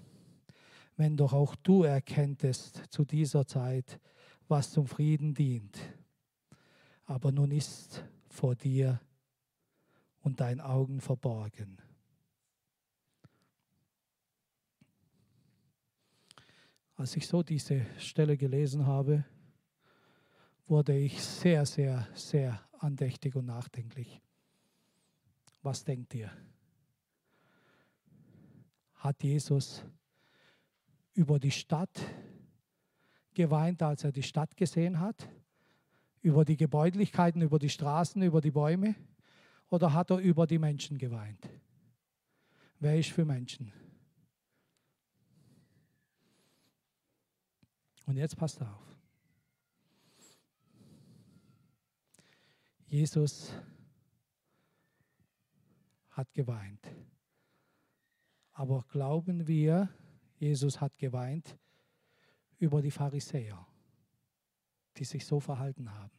wenn 0.99 1.15
doch 1.15 1.31
auch 1.31 1.55
du 1.55 1.83
erkenntest 1.83 2.83
zu 2.89 3.05
dieser 3.05 3.47
Zeit, 3.47 4.01
was 4.49 4.69
zum 4.73 4.85
Frieden 4.85 5.33
dient. 5.33 5.79
Aber 7.05 7.31
nun 7.31 7.51
ist 7.51 8.03
vor 8.27 8.53
dir 8.53 8.99
und 10.19 10.41
dein 10.41 10.59
Augen 10.59 10.99
verborgen. 10.99 11.77
Als 16.95 17.15
ich 17.15 17.29
so 17.29 17.43
diese 17.43 17.85
Stelle 17.97 18.35
gelesen 18.35 18.85
habe, 18.85 19.23
wurde 20.67 20.97
ich 20.97 21.23
sehr, 21.23 21.65
sehr, 21.65 22.09
sehr 22.13 22.61
andächtig 22.77 23.37
und 23.37 23.45
nachdenklich. 23.45 24.21
Was 25.61 25.85
denkt 25.85 26.13
ihr? 26.13 26.29
Hat 28.95 29.23
Jesus 29.23 29.85
über 31.19 31.37
die 31.37 31.51
Stadt 31.51 31.99
geweint, 33.33 33.83
als 33.83 34.05
er 34.05 34.13
die 34.13 34.23
Stadt 34.23 34.55
gesehen 34.55 35.01
hat? 35.01 35.27
Über 36.21 36.45
die 36.45 36.55
Gebäudlichkeiten, 36.55 37.41
über 37.41 37.59
die 37.59 37.67
Straßen, 37.67 38.21
über 38.21 38.39
die 38.39 38.51
Bäume? 38.51 38.95
Oder 39.69 39.91
hat 39.91 40.11
er 40.11 40.19
über 40.19 40.47
die 40.47 40.57
Menschen 40.57 40.97
geweint? 40.97 41.49
Wer 42.79 42.97
ist 42.97 43.11
für 43.11 43.25
Menschen? 43.25 43.73
Und 48.05 48.15
jetzt 48.15 48.37
passt 48.37 48.61
auf. 48.61 48.97
Jesus 52.87 53.53
hat 56.11 56.33
geweint. 56.33 56.87
Aber 58.53 58.85
glauben 58.89 59.47
wir, 59.47 59.89
Jesus 60.39 60.79
hat 60.79 60.97
geweint 60.97 61.57
über 62.57 62.81
die 62.81 62.91
Pharisäer, 62.91 63.65
die 64.97 65.03
sich 65.03 65.25
so 65.25 65.39
verhalten 65.39 65.93
haben? 65.93 66.17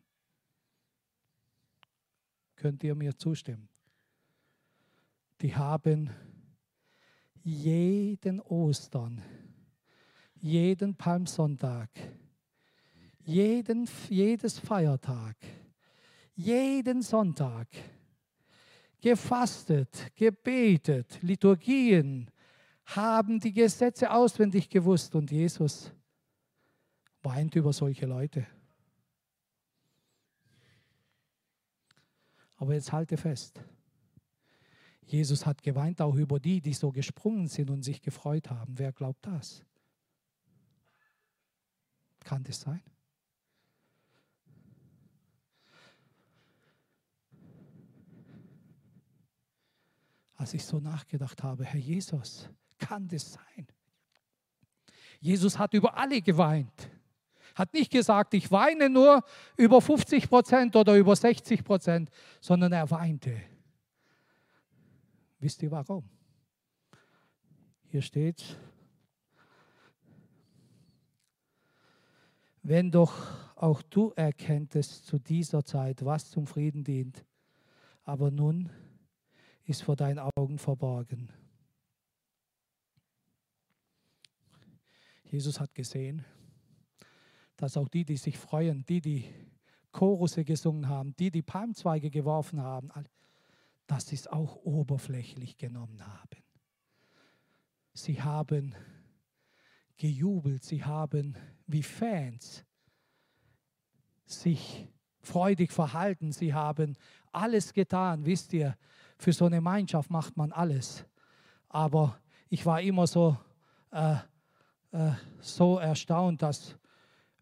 Könnt 2.56 2.84
ihr 2.84 2.94
mir 2.94 3.16
zustimmen? 3.16 3.68
Die 5.40 5.54
haben 5.54 6.10
jeden 7.42 8.40
Ostern 8.40 9.22
jeden 10.40 10.94
Palmsonntag, 10.94 11.90
jeden, 13.24 13.88
jedes 14.08 14.58
Feiertag, 14.58 15.36
jeden 16.34 17.02
Sonntag 17.02 17.68
gefastet, 19.00 20.12
gebetet, 20.14 21.18
Liturgien, 21.22 22.30
haben 22.96 23.40
die 23.40 23.52
Gesetze 23.52 24.10
auswendig 24.10 24.68
gewusst 24.68 25.14
und 25.14 25.30
Jesus 25.30 25.92
weint 27.22 27.54
über 27.54 27.72
solche 27.72 28.06
Leute. 28.06 28.46
Aber 32.56 32.74
jetzt 32.74 32.92
halte 32.92 33.16
fest. 33.16 33.64
Jesus 35.02 35.44
hat 35.44 35.62
geweint 35.62 36.00
auch 36.00 36.14
über 36.14 36.38
die, 36.38 36.60
die 36.60 36.74
so 36.74 36.92
gesprungen 36.92 37.48
sind 37.48 37.70
und 37.70 37.82
sich 37.82 38.00
gefreut 38.00 38.50
haben. 38.50 38.78
Wer 38.78 38.92
glaubt 38.92 39.26
das? 39.26 39.64
Kann 42.20 42.44
das 42.44 42.60
sein? 42.60 42.82
Als 50.34 50.54
ich 50.54 50.64
so 50.64 50.78
nachgedacht 50.78 51.42
habe, 51.42 51.64
Herr 51.64 51.80
Jesus, 51.80 52.48
kann 52.80 53.06
das 53.06 53.34
sein? 53.34 53.66
Jesus 55.20 55.58
hat 55.58 55.74
über 55.74 55.96
alle 55.96 56.20
geweint. 56.20 56.90
Hat 57.54 57.74
nicht 57.74 57.92
gesagt, 57.92 58.34
ich 58.34 58.50
weine 58.50 58.88
nur 58.88 59.22
über 59.56 59.80
50 59.80 60.28
Prozent 60.28 60.74
oder 60.76 60.96
über 60.96 61.14
60 61.14 61.62
Prozent, 61.62 62.10
sondern 62.40 62.72
er 62.72 62.90
weinte. 62.90 63.40
Wisst 65.38 65.62
ihr 65.62 65.70
warum? 65.70 66.08
Hier 67.88 68.02
steht, 68.02 68.56
wenn 72.62 72.90
doch 72.90 73.14
auch 73.56 73.82
du 73.82 74.12
erkenntest 74.16 75.06
zu 75.06 75.18
dieser 75.18 75.64
Zeit, 75.64 76.04
was 76.04 76.30
zum 76.30 76.46
Frieden 76.46 76.84
dient, 76.84 77.24
aber 78.04 78.30
nun 78.30 78.70
ist 79.64 79.82
vor 79.82 79.96
deinen 79.96 80.18
Augen 80.36 80.58
verborgen. 80.58 81.30
Jesus 85.30 85.60
hat 85.60 85.74
gesehen, 85.74 86.24
dass 87.56 87.76
auch 87.76 87.88
die, 87.88 88.04
die 88.04 88.16
sich 88.16 88.36
freuen, 88.36 88.84
die, 88.86 89.00
die 89.00 89.24
Chorusse 89.92 90.44
gesungen 90.44 90.88
haben, 90.88 91.14
die, 91.16 91.30
die 91.30 91.42
Palmzweige 91.42 92.10
geworfen 92.10 92.60
haben, 92.60 92.90
dass 93.86 94.08
sie 94.08 94.16
es 94.16 94.26
auch 94.26 94.56
oberflächlich 94.64 95.56
genommen 95.56 96.04
haben. 96.04 96.42
Sie 97.92 98.22
haben 98.22 98.74
gejubelt, 99.96 100.64
sie 100.64 100.84
haben 100.84 101.36
wie 101.66 101.82
Fans 101.82 102.64
sich 104.26 104.88
freudig 105.20 105.72
verhalten, 105.72 106.32
sie 106.32 106.54
haben 106.54 106.96
alles 107.30 107.72
getan, 107.72 108.24
wisst 108.24 108.52
ihr, 108.52 108.76
für 109.18 109.32
so 109.32 109.44
eine 109.44 109.56
Gemeinschaft 109.56 110.10
macht 110.10 110.36
man 110.36 110.50
alles. 110.50 111.04
Aber 111.68 112.18
ich 112.48 112.64
war 112.64 112.80
immer 112.80 113.06
so, 113.06 113.36
äh, 113.90 114.16
äh, 114.92 115.12
so 115.40 115.78
erstaunt, 115.78 116.42
dass 116.42 116.76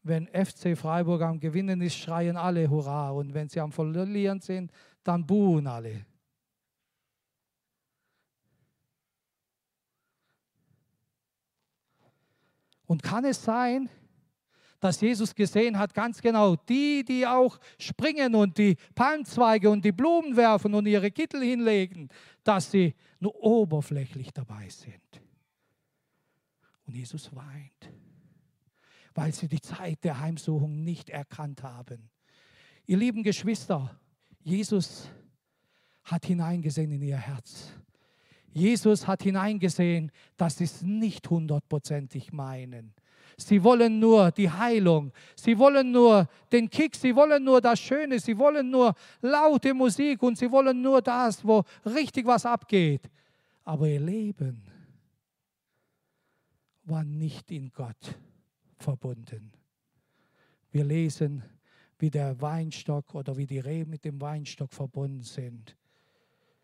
wenn 0.02 0.26
FC 0.28 0.76
Freiburg 0.76 1.22
am 1.22 1.38
Gewinnen 1.38 1.80
ist, 1.80 1.96
schreien 1.96 2.36
alle 2.36 2.68
Hurra. 2.68 3.10
Und 3.10 3.34
wenn 3.34 3.48
sie 3.48 3.60
am 3.60 3.72
Verlieren 3.72 4.40
sind, 4.40 4.70
dann 5.04 5.26
buhen 5.26 5.66
alle. 5.66 6.06
Und 12.86 13.02
kann 13.02 13.24
es 13.26 13.44
sein, 13.44 13.90
dass 14.80 15.00
Jesus 15.00 15.34
gesehen 15.34 15.78
hat, 15.78 15.92
ganz 15.92 16.22
genau, 16.22 16.56
die, 16.56 17.04
die 17.04 17.26
auch 17.26 17.58
springen 17.78 18.34
und 18.34 18.56
die 18.56 18.76
Palmzweige 18.94 19.68
und 19.68 19.84
die 19.84 19.92
Blumen 19.92 20.36
werfen 20.36 20.74
und 20.74 20.86
ihre 20.86 21.10
Kittel 21.10 21.42
hinlegen, 21.42 22.08
dass 22.44 22.70
sie 22.70 22.94
nur 23.20 23.34
oberflächlich 23.42 24.32
dabei 24.32 24.68
sind. 24.68 25.27
Und 26.88 26.94
Jesus 26.94 27.30
weint, 27.36 27.92
weil 29.14 29.30
sie 29.34 29.46
die 29.46 29.60
Zeit 29.60 30.02
der 30.04 30.20
Heimsuchung 30.20 30.84
nicht 30.84 31.10
erkannt 31.10 31.62
haben. 31.62 32.08
Ihr 32.86 32.96
lieben 32.96 33.22
Geschwister, 33.22 34.00
Jesus 34.42 35.10
hat 36.04 36.24
hineingesehen 36.24 36.90
in 36.90 37.02
ihr 37.02 37.18
Herz. 37.18 37.74
Jesus 38.54 39.06
hat 39.06 39.22
hineingesehen, 39.22 40.10
dass 40.38 40.56
sie 40.56 40.64
es 40.64 40.80
nicht 40.80 41.28
hundertprozentig 41.28 42.32
meinen. 42.32 42.94
Sie 43.36 43.62
wollen 43.62 44.00
nur 44.00 44.30
die 44.30 44.50
Heilung. 44.50 45.12
Sie 45.36 45.58
wollen 45.58 45.92
nur 45.92 46.26
den 46.50 46.70
Kick. 46.70 46.96
Sie 46.96 47.14
wollen 47.14 47.44
nur 47.44 47.60
das 47.60 47.78
Schöne. 47.78 48.18
Sie 48.18 48.36
wollen 48.38 48.70
nur 48.70 48.94
laute 49.20 49.74
Musik 49.74 50.22
und 50.22 50.38
sie 50.38 50.50
wollen 50.50 50.80
nur 50.80 51.02
das, 51.02 51.44
wo 51.44 51.62
richtig 51.84 52.24
was 52.24 52.46
abgeht. 52.46 53.10
Aber 53.62 53.86
ihr 53.86 54.00
Leben 54.00 54.62
war 56.88 57.04
nicht 57.04 57.50
in 57.50 57.70
Gott 57.72 58.18
verbunden. 58.78 59.52
Wir 60.70 60.84
lesen, 60.84 61.42
wie 61.98 62.10
der 62.10 62.40
Weinstock 62.40 63.14
oder 63.14 63.36
wie 63.36 63.46
die 63.46 63.58
Reben 63.58 63.90
mit 63.90 64.04
dem 64.04 64.20
Weinstock 64.20 64.72
verbunden 64.72 65.22
sind. 65.22 65.76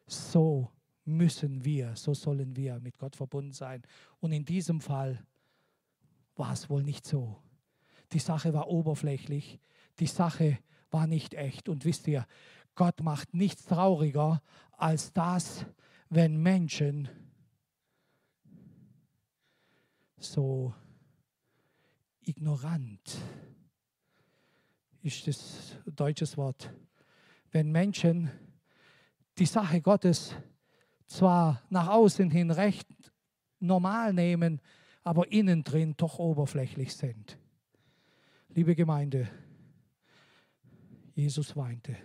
So 0.06 0.70
müssen 1.04 1.64
wir, 1.64 1.96
so 1.96 2.14
sollen 2.14 2.56
wir 2.56 2.80
mit 2.80 2.98
Gott 2.98 3.16
verbunden 3.16 3.52
sein. 3.52 3.82
Und 4.20 4.32
in 4.32 4.44
diesem 4.44 4.80
Fall 4.80 5.24
war 6.36 6.52
es 6.52 6.70
wohl 6.70 6.82
nicht 6.82 7.06
so. 7.06 7.36
Die 8.12 8.18
Sache 8.18 8.52
war 8.52 8.68
oberflächlich, 8.68 9.58
die 9.98 10.06
Sache 10.06 10.58
war 10.90 11.06
nicht 11.06 11.34
echt. 11.34 11.68
Und 11.68 11.84
wisst 11.84 12.06
ihr, 12.06 12.26
Gott 12.74 13.00
macht 13.02 13.34
nichts 13.34 13.64
trauriger 13.66 14.42
als 14.72 15.12
das, 15.12 15.66
wenn 16.08 16.36
Menschen 16.36 17.08
so 20.32 20.74
ignorant, 22.20 23.18
ist 25.02 25.26
das 25.26 25.76
deutsches 25.86 26.36
Wort, 26.36 26.72
wenn 27.50 27.70
Menschen 27.70 28.30
die 29.38 29.46
Sache 29.46 29.80
Gottes 29.80 30.34
zwar 31.06 31.62
nach 31.68 31.88
außen 31.88 32.30
hin 32.30 32.50
recht 32.50 32.88
normal 33.60 34.12
nehmen, 34.12 34.60
aber 35.02 35.30
innen 35.30 35.62
drin 35.62 35.94
doch 35.96 36.18
oberflächlich 36.18 36.96
sind. 36.96 37.38
Liebe 38.48 38.74
Gemeinde, 38.74 39.28
Jesus 41.14 41.54
weinte. 41.56 41.96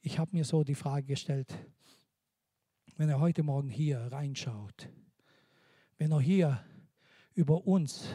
Ich 0.00 0.18
habe 0.18 0.30
mir 0.36 0.44
so 0.44 0.64
die 0.64 0.74
Frage 0.74 1.06
gestellt, 1.06 1.56
wenn 2.96 3.08
er 3.08 3.20
heute 3.20 3.42
Morgen 3.42 3.68
hier 3.68 4.00
reinschaut, 4.10 4.88
wenn 5.98 6.12
er 6.12 6.20
hier 6.20 6.64
über 7.34 7.66
uns 7.66 8.08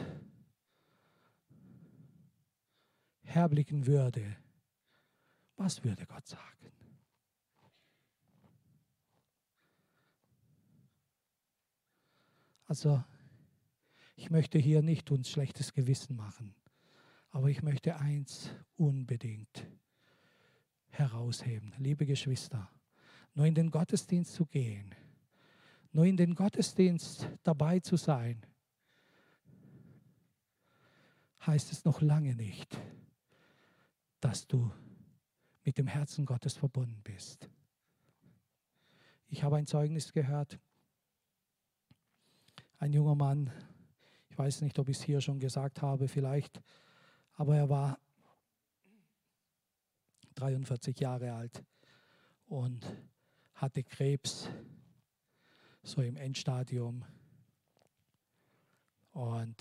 herblicken 3.22 3.86
würde, 3.86 4.36
was 5.56 5.82
würde 5.84 6.06
Gott 6.06 6.26
sagen? 6.26 6.72
Also, 12.66 13.04
ich 14.16 14.30
möchte 14.30 14.58
hier 14.58 14.82
nicht 14.82 15.10
uns 15.10 15.28
schlechtes 15.28 15.72
Gewissen 15.72 16.16
machen, 16.16 16.54
aber 17.30 17.48
ich 17.48 17.62
möchte 17.62 17.96
eins 17.96 18.50
unbedingt 18.76 19.66
herausheben. 20.88 21.74
Liebe 21.78 22.06
Geschwister, 22.06 22.70
nur 23.34 23.46
in 23.46 23.54
den 23.54 23.70
Gottesdienst 23.70 24.32
zu 24.32 24.46
gehen, 24.46 24.94
nur 25.92 26.06
in 26.06 26.16
den 26.16 26.34
Gottesdienst 26.34 27.28
dabei 27.42 27.80
zu 27.80 27.96
sein, 27.96 28.44
heißt 31.46 31.72
es 31.72 31.84
noch 31.84 32.00
lange 32.00 32.34
nicht, 32.34 32.78
dass 34.20 34.46
du 34.46 34.70
mit 35.64 35.78
dem 35.78 35.86
Herzen 35.86 36.24
Gottes 36.24 36.54
verbunden 36.54 37.00
bist. 37.02 37.48
Ich 39.28 39.42
habe 39.42 39.56
ein 39.56 39.66
Zeugnis 39.66 40.12
gehört. 40.12 40.58
Ein 42.78 42.92
junger 42.92 43.14
Mann, 43.14 43.50
ich 44.28 44.38
weiß 44.38 44.62
nicht, 44.62 44.78
ob 44.78 44.88
ich 44.88 44.96
es 44.98 45.02
hier 45.02 45.20
schon 45.20 45.38
gesagt 45.38 45.82
habe, 45.82 46.08
vielleicht, 46.08 46.60
aber 47.34 47.56
er 47.56 47.68
war 47.68 47.98
43 50.34 50.98
Jahre 50.98 51.32
alt 51.32 51.62
und 52.46 52.84
hatte 53.54 53.84
Krebs, 53.84 54.48
so 55.82 56.00
im 56.00 56.16
Endstadium. 56.16 57.04
Und 59.12 59.56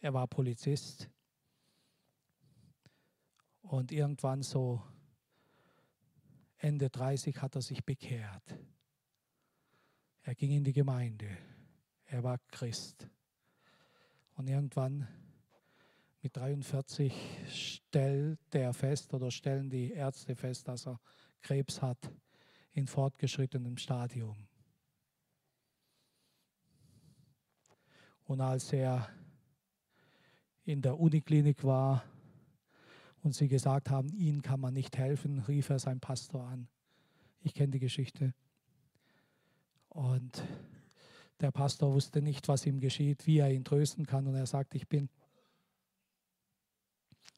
er 0.00 0.14
war 0.14 0.26
Polizist. 0.26 1.08
Und 3.62 3.92
irgendwann 3.92 4.42
so 4.42 4.82
Ende 6.58 6.88
30 6.90 7.40
hat 7.42 7.56
er 7.56 7.62
sich 7.62 7.84
bekehrt. 7.84 8.58
Er 10.22 10.34
ging 10.34 10.52
in 10.52 10.64
die 10.64 10.72
Gemeinde. 10.72 11.36
Er 12.06 12.22
war 12.22 12.38
Christ. 12.48 13.08
Und 14.36 14.48
irgendwann 14.48 15.06
mit 16.22 16.36
43 16.36 17.12
stellt 17.46 18.54
er 18.54 18.72
fest 18.72 19.12
oder 19.12 19.30
stellen 19.30 19.68
die 19.68 19.92
Ärzte 19.92 20.34
fest, 20.34 20.66
dass 20.68 20.86
er 20.86 20.98
Krebs 21.42 21.82
hat 21.82 22.10
in 22.72 22.86
fortgeschrittenem 22.86 23.76
Stadium. 23.76 24.48
Und 28.24 28.40
als 28.40 28.72
er 28.72 29.08
in 30.64 30.80
der 30.82 30.98
Uniklinik 30.98 31.62
war 31.64 32.02
und 33.22 33.34
sie 33.34 33.48
gesagt 33.48 33.90
haben, 33.90 34.12
ihnen 34.14 34.42
kann 34.42 34.60
man 34.60 34.74
nicht 34.74 34.96
helfen, 34.96 35.40
rief 35.40 35.70
er 35.70 35.78
seinen 35.78 36.00
Pastor 36.00 36.44
an. 36.46 36.68
Ich 37.40 37.54
kenne 37.54 37.72
die 37.72 37.80
Geschichte. 37.80 38.34
Und 39.88 40.42
der 41.40 41.50
Pastor 41.50 41.92
wusste 41.92 42.22
nicht, 42.22 42.48
was 42.48 42.64
ihm 42.64 42.80
geschieht, 42.80 43.26
wie 43.26 43.38
er 43.38 43.50
ihn 43.50 43.64
trösten 43.64 44.06
kann. 44.06 44.26
Und 44.26 44.34
er 44.34 44.46
sagt, 44.46 44.74
ich 44.74 44.88
bin 44.88 45.08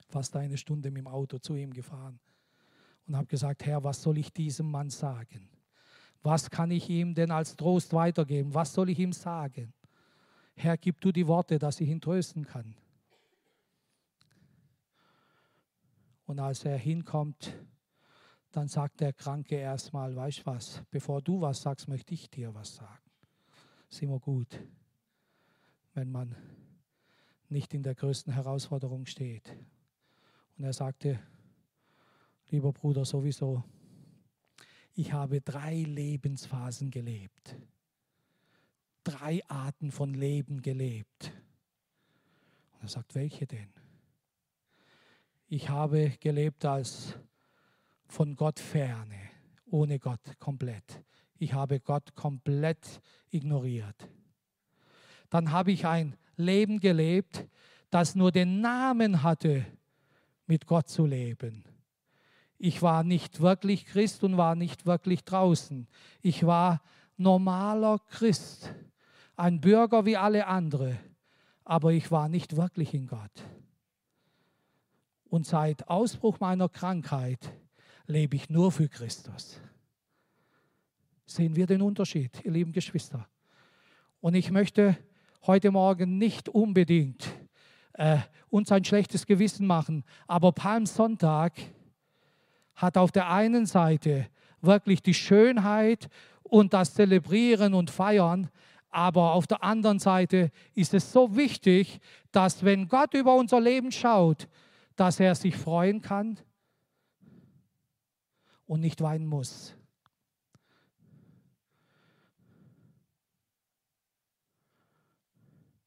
fast 0.09 0.37
eine 0.37 0.57
Stunde 0.57 0.91
mit 0.91 1.01
dem 1.01 1.09
Auto 1.09 1.39
zu 1.39 1.57
ihm 1.57 1.73
gefahren 1.73 2.21
und 3.07 3.17
habe 3.17 3.27
gesagt, 3.27 3.65
Herr, 3.67 3.83
was 3.83 4.03
soll 4.03 4.19
ich 4.19 4.33
diesem 4.33 4.71
Mann 4.71 4.91
sagen? 4.91 5.49
Was 6.23 6.51
kann 6.51 6.71
ich 6.71 6.89
ihm 6.89 7.15
denn 7.15 7.31
als 7.31 7.57
Trost 7.57 7.93
weitergeben? 7.93 8.55
Was 8.55 8.73
soll 8.73 8.91
ich 8.91 8.99
ihm 8.99 9.13
sagen? 9.13 9.73
Herr, 10.57 10.79
gib 10.79 11.01
du 11.01 11.13
die 11.13 11.27
Worte, 11.27 11.59
dass 11.59 11.81
ich 11.81 11.89
ihn 11.89 12.01
trösten 12.01 12.47
kann. 12.47 12.75
Und 16.25 16.41
als 16.41 16.65
er 16.65 16.79
hinkommt, 16.79 17.55
dann 18.53 18.69
sagt 18.69 19.01
der 19.01 19.13
Kranke 19.13 19.57
erstmal, 19.57 20.17
weißt 20.17 20.41
du 20.41 20.47
was, 20.47 20.83
bevor 20.91 21.21
du 21.21 21.43
was 21.43 21.61
sagst, 21.61 21.89
möchte 21.89 22.15
ich 22.15 22.31
dir 22.31 22.55
was 22.55 22.75
sagen. 22.77 23.11
Ist 23.91 24.03
immer 24.03 24.19
gut, 24.19 24.61
wenn 25.93 26.11
man 26.11 26.35
nicht 27.51 27.75
in 27.75 27.83
der 27.83 27.95
größten 27.95 28.33
Herausforderung 28.33 29.05
steht. 29.05 29.55
Und 30.57 30.65
er 30.65 30.73
sagte, 30.73 31.21
lieber 32.49 32.73
Bruder, 32.73 33.05
sowieso, 33.05 33.63
ich 34.95 35.13
habe 35.13 35.43
drei 35.43 35.83
Lebensphasen 35.83 36.91
gelebt. 36.91 37.57
Drei 39.07 39.41
Arten 39.47 39.93
von 39.93 40.15
Leben 40.15 40.63
gelebt. 40.63 41.31
Und 42.73 42.83
er 42.83 42.89
sagt, 42.89 43.15
welche 43.15 43.47
denn? 43.47 43.71
Ich 45.47 45.69
habe 45.69 46.11
gelebt 46.19 46.65
als 46.65 47.15
von 48.09 48.35
Gott 48.35 48.59
ferne, 48.59 49.31
ohne 49.67 50.01
Gott 50.01 50.41
komplett. 50.41 51.05
Ich 51.39 51.53
habe 51.53 51.79
Gott 51.79 52.17
komplett 52.17 53.01
ignoriert. 53.31 54.09
Dann 55.31 55.53
habe 55.53 55.71
ich 55.71 55.87
ein 55.87 56.17
Leben 56.35 56.81
gelebt, 56.81 57.47
das 57.91 58.17
nur 58.17 58.33
den 58.33 58.61
Namen 58.61 59.23
hatte 59.23 59.65
mit 60.49 60.67
Gott 60.67 60.89
zu 60.89 61.07
leben. 61.07 61.63
Ich 62.59 62.83
war 62.83 63.05
nicht 63.05 63.39
wirklich 63.39 63.87
Christ 63.87 64.25
und 64.25 64.37
war 64.37 64.57
nicht 64.57 64.85
wirklich 64.85 65.23
draußen. 65.23 65.87
Ich 66.23 66.45
war 66.45 66.83
normaler 67.17 68.01
Christ, 68.11 68.75
ein 69.37 69.61
Bürger 69.61 70.05
wie 70.07 70.17
alle 70.17 70.47
anderen, 70.47 70.99
aber 71.65 71.93
ich 71.93 72.11
war 72.11 72.29
nicht 72.29 72.57
wirklich 72.57 72.95
in 72.95 73.07
Gott. 73.07 73.45
Und 75.29 75.47
seit 75.47 75.89
Ausbruch 75.89 76.41
meiner 76.41 76.69
Krankheit 76.69 77.53
lebe 78.07 78.37
ich 78.37 78.49
nur 78.49 78.73
für 78.73 78.89
Christus. 78.89 79.61
Sehen 81.27 81.57
wir 81.57 81.67
den 81.67 81.83
Unterschied, 81.83 82.45
ihr 82.45 82.53
lieben 82.53 82.73
Geschwister. 82.73 83.29
Und 84.21 84.35
ich 84.35 84.51
möchte 84.51 84.97
heute 85.47 85.71
Morgen 85.71 86.19
nicht 86.19 86.49
unbedingt 86.49 87.29
äh, 87.95 88.19
uns 88.49 88.71
ein 88.73 88.85
schlechtes 88.85 89.27
Gewissen 89.27 89.67
machen. 89.67 90.05
Aber 90.27 90.53
Palmsonntag 90.53 91.53
hat 92.75 92.97
auf 92.97 93.11
der 93.11 93.31
einen 93.31 93.67
Seite 93.67 94.29
wirklich 94.61 95.03
die 95.03 95.15
Schönheit 95.15 96.09
und 96.43 96.73
das 96.73 96.95
Zelebrieren 96.95 97.75
und 97.75 97.91
Feiern, 97.91 98.51
aber 98.97 99.35
auf 99.35 99.47
der 99.47 99.63
anderen 99.63 99.99
Seite 99.99 100.51
ist 100.73 100.95
es 100.95 101.13
so 101.13 101.37
wichtig, 101.37 102.01
dass 102.33 102.65
wenn 102.65 102.89
Gott 102.89 103.13
über 103.13 103.35
unser 103.37 103.61
Leben 103.61 103.93
schaut, 103.93 104.49
dass 104.97 105.21
er 105.21 105.35
sich 105.35 105.55
freuen 105.55 106.01
kann 106.01 106.39
und 108.65 108.81
nicht 108.81 109.03
weinen 109.03 109.27
muss. 109.27 109.77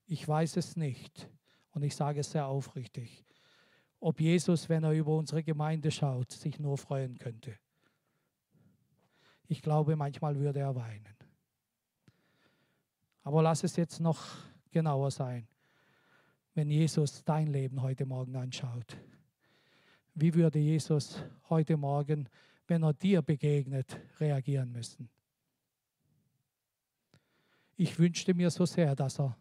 Ich 0.06 0.28
weiß 0.28 0.58
es 0.58 0.76
nicht. 0.76 1.32
Und 1.72 1.82
ich 1.82 1.96
sage 1.96 2.20
es 2.20 2.30
sehr 2.30 2.46
aufrichtig, 2.46 3.26
ob 4.00 4.22
Jesus, 4.22 4.70
wenn 4.70 4.84
er 4.84 4.92
über 4.92 5.18
unsere 5.18 5.44
Gemeinde 5.44 5.90
schaut, 5.90 6.32
sich 6.32 6.60
nur 6.60 6.78
freuen 6.78 7.18
könnte. 7.18 7.58
Ich 9.48 9.64
glaube, 9.64 9.96
manchmal 9.96 10.38
würde 10.38 10.60
er 10.60 10.76
weinen. 10.76 11.19
Aber 13.30 13.44
lass 13.44 13.64
es 13.64 13.76
jetzt 13.76 14.00
noch 14.00 14.26
genauer 14.72 15.12
sein, 15.12 15.48
wenn 16.56 16.72
Jesus 16.72 17.24
dein 17.24 17.46
Leben 17.46 17.84
heute 17.84 18.08
Morgen 18.08 18.36
anschaut. 18.36 18.98
Wie 20.16 20.34
würde 20.34 20.58
Jesus 20.58 21.24
heute 21.48 21.78
Morgen, 21.78 22.28
wenn 22.66 22.82
er 22.82 22.94
dir 22.94 23.22
begegnet, 23.22 24.02
reagieren 24.20 24.72
müssen? 24.72 25.12
Ich 27.76 28.00
wünschte 28.00 28.34
mir 28.34 28.50
so 28.50 28.66
sehr, 28.66 28.96
dass 28.96 29.20
er 29.20 29.38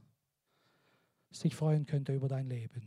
sich 1.31 1.57
freuen 1.57 1.87
könnte 1.87 2.15
über 2.15 2.29
dein 2.29 2.47
Leben. 2.47 2.87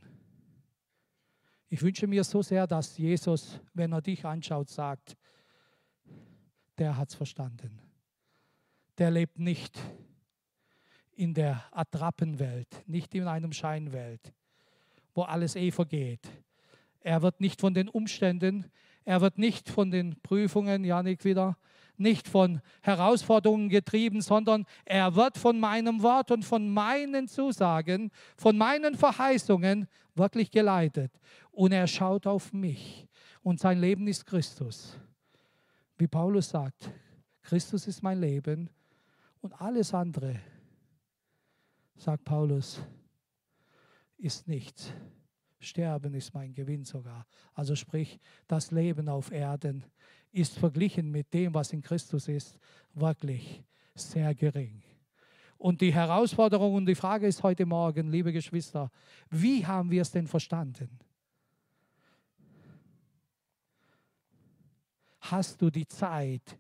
Ich 1.70 1.82
wünsche 1.82 2.06
mir 2.06 2.24
so 2.24 2.44
sehr, 2.44 2.68
dass 2.68 3.00
Jesus, 3.00 3.60
wenn 3.74 3.92
er 3.92 4.04
dich 4.04 4.24
anschaut, 4.24 4.70
sagt, 4.70 5.18
der 6.78 6.96
hat 6.96 7.10
es 7.10 7.16
verstanden. 7.16 7.80
Der 9.00 9.10
lebt 9.10 9.40
nicht 9.40 9.82
in 11.22 11.36
der 11.36 11.64
Attrappenwelt, 11.70 12.82
nicht 12.88 13.14
in 13.14 13.28
einem 13.28 13.54
Scheinwelt, 13.54 14.34
wo 15.14 15.22
alles 15.22 15.56
eh 15.56 15.70
vergeht. 15.70 16.28
Er 17.02 17.22
wird 17.22 17.40
nicht 17.40 17.62
von 17.62 17.76
den 17.76 17.90
Umständen, 17.90 18.66
er 19.06 19.22
wird 19.22 19.38
nicht 19.38 19.70
von 19.70 19.92
den 19.92 20.20
Prüfungen, 20.24 20.84
Janik 20.84 21.24
wieder, 21.24 21.58
nicht 21.96 22.28
von 22.28 22.60
Herausforderungen 22.82 23.70
getrieben, 23.70 24.22
sondern 24.22 24.66
er 24.84 25.16
wird 25.16 25.38
von 25.38 25.60
meinem 25.60 26.02
Wort 26.02 26.32
und 26.32 26.44
von 26.44 26.68
meinen 26.74 27.28
Zusagen, 27.28 28.10
von 28.36 28.58
meinen 28.58 28.96
Verheißungen 28.96 29.88
wirklich 30.16 30.50
geleitet. 30.50 31.12
Und 31.52 31.72
er 31.72 31.86
schaut 31.86 32.26
auf 32.26 32.52
mich 32.52 33.08
und 33.44 33.60
sein 33.60 33.80
Leben 33.80 34.08
ist 34.08 34.26
Christus. 34.26 34.98
Wie 36.00 36.08
Paulus 36.08 36.50
sagt, 36.50 36.90
Christus 37.44 37.86
ist 37.86 38.02
mein 38.02 38.20
Leben 38.20 38.72
und 39.42 39.54
alles 39.62 39.94
andere, 39.94 40.40
sagt 42.02 42.24
Paulus, 42.24 42.82
ist 44.18 44.48
nichts. 44.48 44.92
Sterben 45.60 46.16
ist 46.16 46.34
mein 46.34 46.52
Gewinn 46.52 46.84
sogar. 46.84 47.28
Also 47.54 47.76
sprich, 47.76 48.20
das 48.48 48.72
Leben 48.72 49.08
auf 49.08 49.32
Erden 49.32 49.86
ist 50.32 50.58
verglichen 50.58 51.12
mit 51.12 51.32
dem, 51.32 51.54
was 51.54 51.74
in 51.74 51.84
Christus 51.84 52.28
ist, 52.28 52.58
wirklich 52.96 53.64
sehr 53.94 54.34
gering. 54.34 54.82
Und 55.60 55.82
die 55.82 55.94
Herausforderung 55.94 56.74
und 56.74 56.88
die 56.88 56.96
Frage 56.96 57.28
ist 57.28 57.44
heute 57.44 57.68
Morgen, 57.68 58.10
liebe 58.10 58.34
Geschwister, 58.34 58.90
wie 59.30 59.64
haben 59.64 59.92
wir 59.92 60.02
es 60.02 60.10
denn 60.10 60.26
verstanden? 60.26 60.90
Hast 65.20 65.62
du 65.62 65.70
die 65.70 65.88
Zeit 65.88 66.58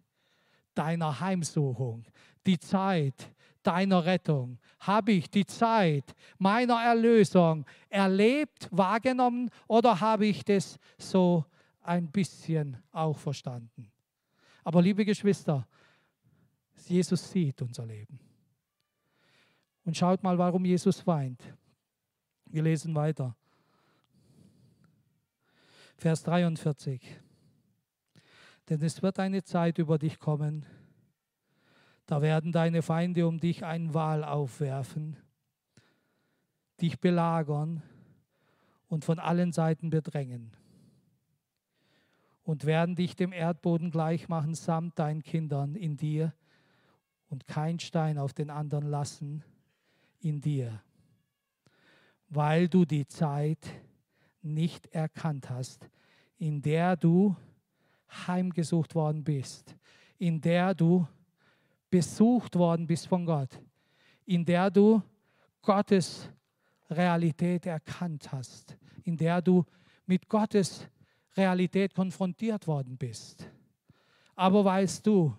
deiner 0.76 1.20
Heimsuchung, 1.20 2.06
die 2.46 2.60
Zeit 2.60 3.34
deiner 3.64 4.06
Rettung? 4.06 4.60
Habe 4.80 5.14
ich 5.14 5.30
die 5.30 5.46
Zeit 5.46 6.16
meiner 6.38 6.82
Erlösung 6.82 7.66
erlebt, 7.90 8.68
wahrgenommen 8.72 9.50
oder 9.68 10.00
habe 10.00 10.26
ich 10.26 10.44
das 10.44 10.78
so 10.98 11.46
ein 11.82 12.12
bisschen 12.12 12.78
auch 12.92 13.18
verstanden? 13.18 13.92
Aber 14.64 14.82
liebe 14.82 15.06
Geschwister, 15.06 15.68
Jesus 16.88 17.32
sieht 17.32 17.62
unser 17.62 17.86
Leben. 17.86 18.20
Und 19.86 19.98
schaut 19.98 20.22
mal, 20.22 20.38
warum 20.38 20.66
Jesus 20.66 21.06
weint. 21.08 21.42
Wir 22.46 22.64
lesen 22.64 22.94
weiter. 22.94 23.36
Vers 25.98 26.24
43. 26.24 27.02
Denn 28.70 28.82
es 28.82 29.02
wird 29.02 29.20
eine 29.20 29.44
Zeit 29.44 29.78
über 29.78 29.98
dich 29.98 30.20
kommen, 30.20 30.66
da 32.12 32.22
werden 32.22 32.52
deine 32.52 32.82
Feinde 32.82 33.26
um 33.26 33.40
dich 33.40 33.64
ein 33.64 33.94
Wal 33.94 34.26
aufwerfen, 34.26 35.16
dich 36.82 37.00
belagern 37.00 37.84
und 38.90 39.06
von 39.06 39.18
allen 39.18 39.54
Seiten 39.54 39.90
bedrängen 39.90 40.52
und 42.44 42.66
werden 42.66 42.98
dich 42.98 43.16
dem 43.16 43.32
Erdboden 43.32 43.92
gleich 43.92 44.28
machen 44.28 44.56
samt 44.56 45.00
deinen 45.00 45.24
Kindern 45.24 45.74
in 45.74 45.96
dir 45.96 46.34
und 47.30 47.48
kein 47.48 47.80
Stein 47.80 48.18
auf 48.18 48.34
den 48.34 48.50
anderen 48.50 48.88
lassen 48.88 49.46
in 50.20 50.42
dir, 50.42 50.84
weil 52.28 52.68
du 52.68 52.84
die 52.84 53.08
Zeit 53.08 53.70
nicht 54.42 54.88
erkannt 54.88 55.50
hast, 55.50 55.90
in 56.38 56.62
der 56.62 56.98
du 56.98 57.38
heimgesucht 58.28 58.96
worden 58.96 59.24
bist, 59.24 59.78
in 60.18 60.42
der 60.42 60.76
du 60.76 61.08
besucht 61.92 62.56
worden 62.56 62.88
bist 62.88 63.06
von 63.06 63.26
Gott, 63.26 63.62
in 64.26 64.44
der 64.44 64.72
du 64.72 65.04
Gottes 65.62 66.30
Realität 66.90 67.68
erkannt 67.68 68.32
hast, 68.32 68.78
in 69.04 69.16
der 69.16 69.42
du 69.42 69.64
mit 70.06 70.28
Gottes 70.28 70.88
Realität 71.36 71.94
konfrontiert 71.94 72.66
worden 72.66 72.98
bist. 72.98 73.50
Aber 74.36 74.66
weißt 74.66 75.06
du 75.06 75.36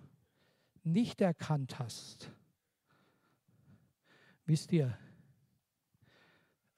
nicht 0.84 1.20
erkannt 1.20 1.78
hast, 1.78 2.30
wisst 4.44 4.72
ihr, 4.72 4.96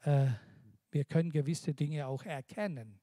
äh, 0.03 0.29
wir 0.91 1.05
können 1.05 1.31
gewisse 1.31 1.75
Dinge 1.75 2.07
auch 2.07 2.25
erkennen. 2.25 3.01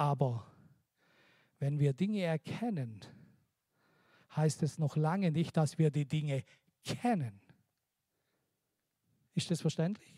Aber 0.00 0.46
wenn 1.58 1.78
wir 1.78 1.92
Dinge 1.92 2.22
erkennen, 2.22 3.00
heißt 4.34 4.62
es 4.62 4.78
noch 4.78 4.96
lange 4.96 5.30
nicht, 5.30 5.54
dass 5.58 5.76
wir 5.76 5.90
die 5.90 6.06
Dinge 6.06 6.42
kennen. 6.82 7.38
Ist 9.34 9.50
das 9.50 9.60
verständlich? 9.60 10.16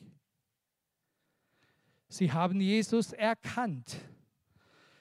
Sie 2.07 2.31
haben 2.31 2.61
Jesus 2.61 3.13
erkannt. 3.13 3.97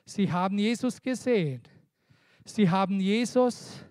Sie 0.03 0.31
haben 0.31 0.57
Jesus 0.57 0.99
gesehen. 0.99 1.61
Sie 2.43 2.67
haben 2.67 2.99
Jesus 2.99 3.85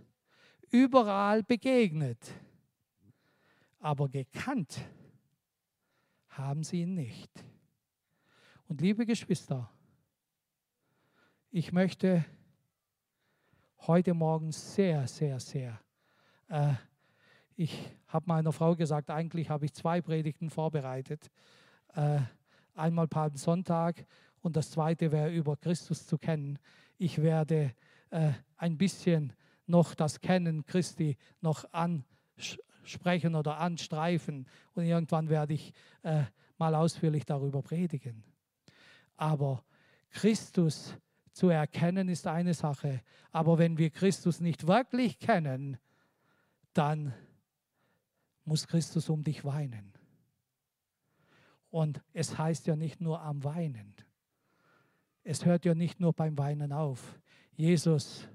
überall 0.73 1.45
begegnet. 1.45 2.19
Aber 3.79 4.09
gekannt 4.09 4.81
haben 6.31 6.65
sie 6.65 6.81
ihn 6.81 6.95
nicht. 6.95 7.31
Und 8.67 8.81
liebe 8.81 9.07
Geschwister, 9.07 9.71
ich 11.53 11.73
möchte 11.73 12.25
heute 13.81 14.15
Morgen 14.15 14.53
sehr, 14.53 15.09
sehr, 15.09 15.41
sehr, 15.41 15.81
äh, 16.49 16.75
ich 17.57 17.91
habe 18.07 18.27
meiner 18.29 18.53
Frau 18.53 18.77
gesagt, 18.77 19.11
eigentlich 19.11 19.51
habe 19.51 19.65
ich 19.65 19.75
zwei 19.75 20.01
Predigten 20.01 20.49
vorbereitet. 20.49 21.29
Äh, 21.95 22.21
einmal 22.75 23.09
Sonntag 23.35 24.07
und 24.43 24.57
das 24.57 24.71
zweite 24.71 25.11
wäre 25.11 25.33
über 25.33 25.57
Christus 25.57 26.07
zu 26.07 26.19
kennen. 26.19 26.59
Ich 26.99 27.21
werde 27.21 27.75
äh, 28.11 28.31
ein 28.57 28.79
bisschen 28.79 29.33
noch 29.67 29.95
das 29.95 30.21
Kennen 30.21 30.65
Christi 30.65 31.17
noch 31.41 31.65
ansprechen 31.73 33.35
oder 33.35 33.59
anstreifen 33.59 34.47
und 34.75 34.85
irgendwann 34.85 35.29
werde 35.29 35.55
ich 35.55 35.73
äh, 36.03 36.23
mal 36.59 36.77
ausführlich 36.77 37.25
darüber 37.25 37.61
predigen. 37.61 38.23
Aber 39.17 39.65
Christus 40.11 40.97
zu 41.33 41.49
erkennen 41.49 42.09
ist 42.09 42.27
eine 42.27 42.55
Sache, 42.55 43.03
aber 43.31 43.59
wenn 43.59 43.79
wir 43.79 43.91
Christus 43.91 44.41
nicht 44.41 44.67
wirklich 44.67 45.19
kennen, 45.19 45.79
dann 46.73 47.15
muss 48.45 48.67
Christus 48.67 49.09
um 49.09 49.23
dich 49.23 49.45
weinen. 49.45 49.93
Und 51.71 52.03
es 52.13 52.37
heißt 52.37 52.67
ja 52.67 52.75
nicht 52.75 53.01
nur 53.01 53.23
am 53.23 53.45
Weinen. 53.45 53.95
Es 55.23 55.45
hört 55.45 55.65
ja 55.65 55.75
nicht 55.75 56.01
nur 56.01 56.13
beim 56.13 56.37
Weinen 56.37 56.73
auf. 56.73 57.21
Jesus 57.53 58.29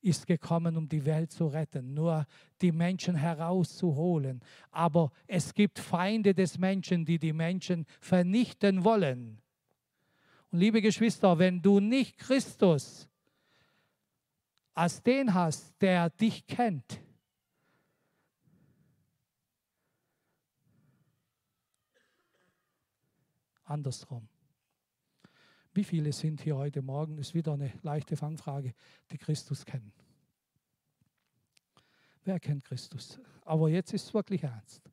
ist 0.00 0.26
gekommen, 0.26 0.76
um 0.76 0.88
die 0.88 1.04
Welt 1.04 1.30
zu 1.30 1.46
retten, 1.46 1.92
nur 1.92 2.26
die 2.62 2.72
Menschen 2.72 3.14
herauszuholen. 3.14 4.40
Aber 4.70 5.12
es 5.26 5.52
gibt 5.52 5.78
Feinde 5.78 6.34
des 6.34 6.58
Menschen, 6.58 7.04
die 7.04 7.18
die 7.18 7.34
Menschen 7.34 7.84
vernichten 8.00 8.84
wollen. 8.84 9.41
Und 10.52 10.58
liebe 10.58 10.82
Geschwister, 10.82 11.38
wenn 11.38 11.62
du 11.62 11.80
nicht 11.80 12.18
Christus 12.18 13.08
als 14.74 15.02
den 15.02 15.32
hast, 15.32 15.74
der 15.80 16.10
dich 16.10 16.46
kennt, 16.46 17.00
andersrum. 23.64 24.28
Wie 25.72 25.84
viele 25.84 26.12
sind 26.12 26.42
hier 26.42 26.56
heute 26.56 26.82
Morgen, 26.82 27.16
ist 27.16 27.32
wieder 27.32 27.54
eine 27.54 27.72
leichte 27.82 28.14
Fangfrage, 28.14 28.74
die 29.10 29.16
Christus 29.16 29.64
kennen? 29.64 29.94
Wer 32.24 32.38
kennt 32.38 32.64
Christus? 32.64 33.18
Aber 33.46 33.70
jetzt 33.70 33.94
ist 33.94 34.04
es 34.04 34.14
wirklich 34.14 34.42
ernst. 34.42 34.91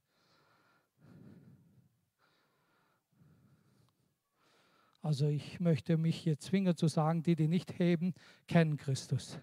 Also 5.02 5.28
ich 5.28 5.60
möchte 5.60 5.98
mich 5.98 6.26
jetzt 6.26 6.44
zwingen 6.44 6.76
zu 6.76 6.88
sagen, 6.88 7.24
die, 7.24 7.36
die 7.36 7.48
nicht 7.48 7.80
heben, 7.80 8.14
kennen 8.48 8.78
Christus. 8.78 9.40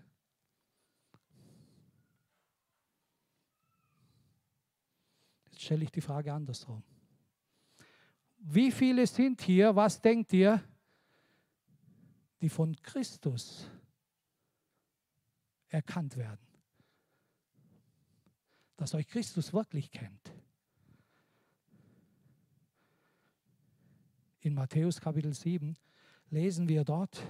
Jetzt 5.46 5.62
stelle 5.62 5.84
ich 5.84 5.90
die 5.90 6.02
Frage 6.02 6.32
andersrum. 6.32 6.82
Wie 8.38 8.70
viele 8.70 9.06
sind 9.06 9.40
hier, 9.40 9.74
was 9.74 10.00
denkt 10.00 10.32
ihr, 10.32 10.62
die 12.40 12.50
von 12.50 12.76
Christus 12.82 13.68
erkannt 15.68 16.16
werden? 16.16 16.46
dass 18.76 18.94
euch 18.94 19.06
Christus 19.08 19.52
wirklich 19.52 19.90
kennt. 19.90 20.32
In 24.46 24.54
Matthäus 24.54 25.00
Kapitel 25.00 25.34
7 25.34 25.76
lesen 26.30 26.68
wir 26.68 26.84
dort, 26.84 27.20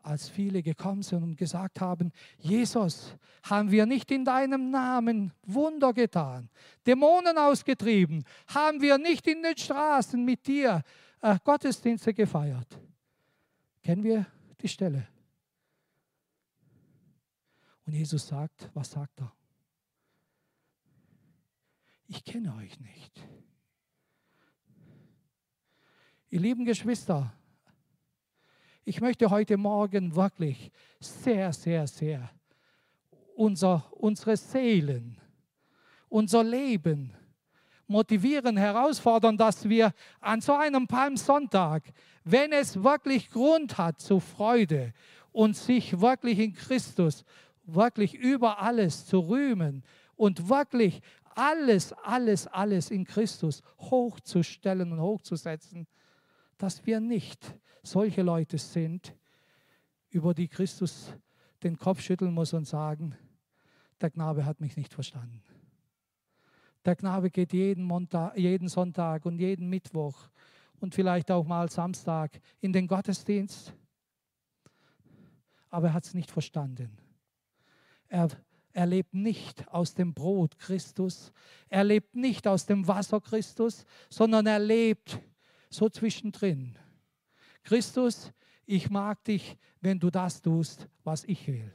als 0.00 0.30
viele 0.30 0.62
gekommen 0.62 1.02
sind 1.02 1.22
und 1.22 1.36
gesagt 1.36 1.82
haben, 1.82 2.12
Jesus, 2.38 3.14
haben 3.42 3.70
wir 3.70 3.84
nicht 3.84 4.10
in 4.10 4.24
deinem 4.24 4.70
Namen 4.70 5.34
Wunder 5.42 5.92
getan, 5.92 6.48
Dämonen 6.86 7.36
ausgetrieben, 7.36 8.24
haben 8.46 8.80
wir 8.80 8.96
nicht 8.96 9.26
in 9.26 9.42
den 9.42 9.54
Straßen 9.54 10.24
mit 10.24 10.46
dir 10.46 10.82
äh, 11.20 11.38
Gottesdienste 11.44 12.14
gefeiert. 12.14 12.80
Kennen 13.82 14.02
wir 14.02 14.24
die 14.62 14.68
Stelle? 14.68 15.08
Und 17.84 17.92
Jesus 17.92 18.26
sagt, 18.26 18.70
was 18.72 18.90
sagt 18.90 19.20
er? 19.20 19.30
Ich 22.08 22.24
kenne 22.24 22.54
euch 22.54 22.80
nicht. 22.80 23.20
Ihr 26.32 26.38
lieben 26.38 26.64
Geschwister, 26.64 27.32
ich 28.84 29.00
möchte 29.00 29.28
heute 29.30 29.56
Morgen 29.56 30.14
wirklich 30.14 30.70
sehr, 31.00 31.52
sehr, 31.52 31.88
sehr 31.88 32.30
unser, 33.34 33.84
unsere 33.90 34.36
Seelen, 34.36 35.20
unser 36.08 36.44
Leben 36.44 37.12
motivieren, 37.88 38.56
herausfordern, 38.56 39.36
dass 39.36 39.68
wir 39.68 39.92
an 40.20 40.40
so 40.40 40.54
einem 40.54 40.86
Palmsonntag, 40.86 41.82
wenn 42.22 42.52
es 42.52 42.80
wirklich 42.80 43.28
Grund 43.30 43.76
hat 43.76 44.00
zur 44.00 44.20
Freude 44.20 44.94
und 45.32 45.56
sich 45.56 46.00
wirklich 46.00 46.38
in 46.38 46.52
Christus, 46.52 47.24
wirklich 47.64 48.14
über 48.14 48.60
alles 48.60 49.04
zu 49.04 49.18
rühmen 49.18 49.82
und 50.14 50.48
wirklich 50.48 51.00
alles, 51.34 51.92
alles, 52.04 52.46
alles 52.46 52.92
in 52.92 53.04
Christus 53.04 53.62
hochzustellen 53.78 54.92
und 54.92 55.00
hochzusetzen, 55.00 55.88
dass 56.60 56.84
wir 56.84 57.00
nicht 57.00 57.54
solche 57.82 58.20
Leute 58.20 58.58
sind, 58.58 59.16
über 60.10 60.34
die 60.34 60.48
Christus 60.48 61.14
den 61.62 61.78
Kopf 61.78 62.02
schütteln 62.02 62.34
muss 62.34 62.52
und 62.52 62.66
sagen, 62.66 63.16
der 64.00 64.10
Knabe 64.10 64.44
hat 64.44 64.60
mich 64.60 64.76
nicht 64.76 64.92
verstanden. 64.92 65.42
Der 66.84 66.96
Knabe 66.96 67.30
geht 67.30 67.54
jeden, 67.54 67.84
Montag, 67.84 68.36
jeden 68.36 68.68
Sonntag 68.68 69.24
und 69.24 69.38
jeden 69.38 69.70
Mittwoch 69.70 70.28
und 70.80 70.94
vielleicht 70.94 71.30
auch 71.30 71.46
mal 71.46 71.70
Samstag 71.70 72.38
in 72.60 72.74
den 72.74 72.86
Gottesdienst, 72.86 73.74
aber 75.70 75.88
er 75.88 75.94
hat 75.94 76.04
es 76.04 76.14
nicht 76.14 76.30
verstanden. 76.30 76.98
Er, 78.08 78.28
er 78.72 78.86
lebt 78.86 79.14
nicht 79.14 79.66
aus 79.68 79.94
dem 79.94 80.12
Brot 80.12 80.58
Christus, 80.58 81.32
er 81.70 81.84
lebt 81.84 82.14
nicht 82.14 82.46
aus 82.46 82.66
dem 82.66 82.86
Wasser 82.86 83.20
Christus, 83.20 83.86
sondern 84.10 84.46
er 84.46 84.58
lebt 84.58 85.20
so 85.70 85.88
zwischendrin. 85.88 86.76
Christus, 87.62 88.32
ich 88.66 88.90
mag 88.90 89.22
dich, 89.24 89.56
wenn 89.80 89.98
du 89.98 90.10
das 90.10 90.42
tust, 90.42 90.88
was 91.04 91.24
ich 91.24 91.46
will. 91.48 91.72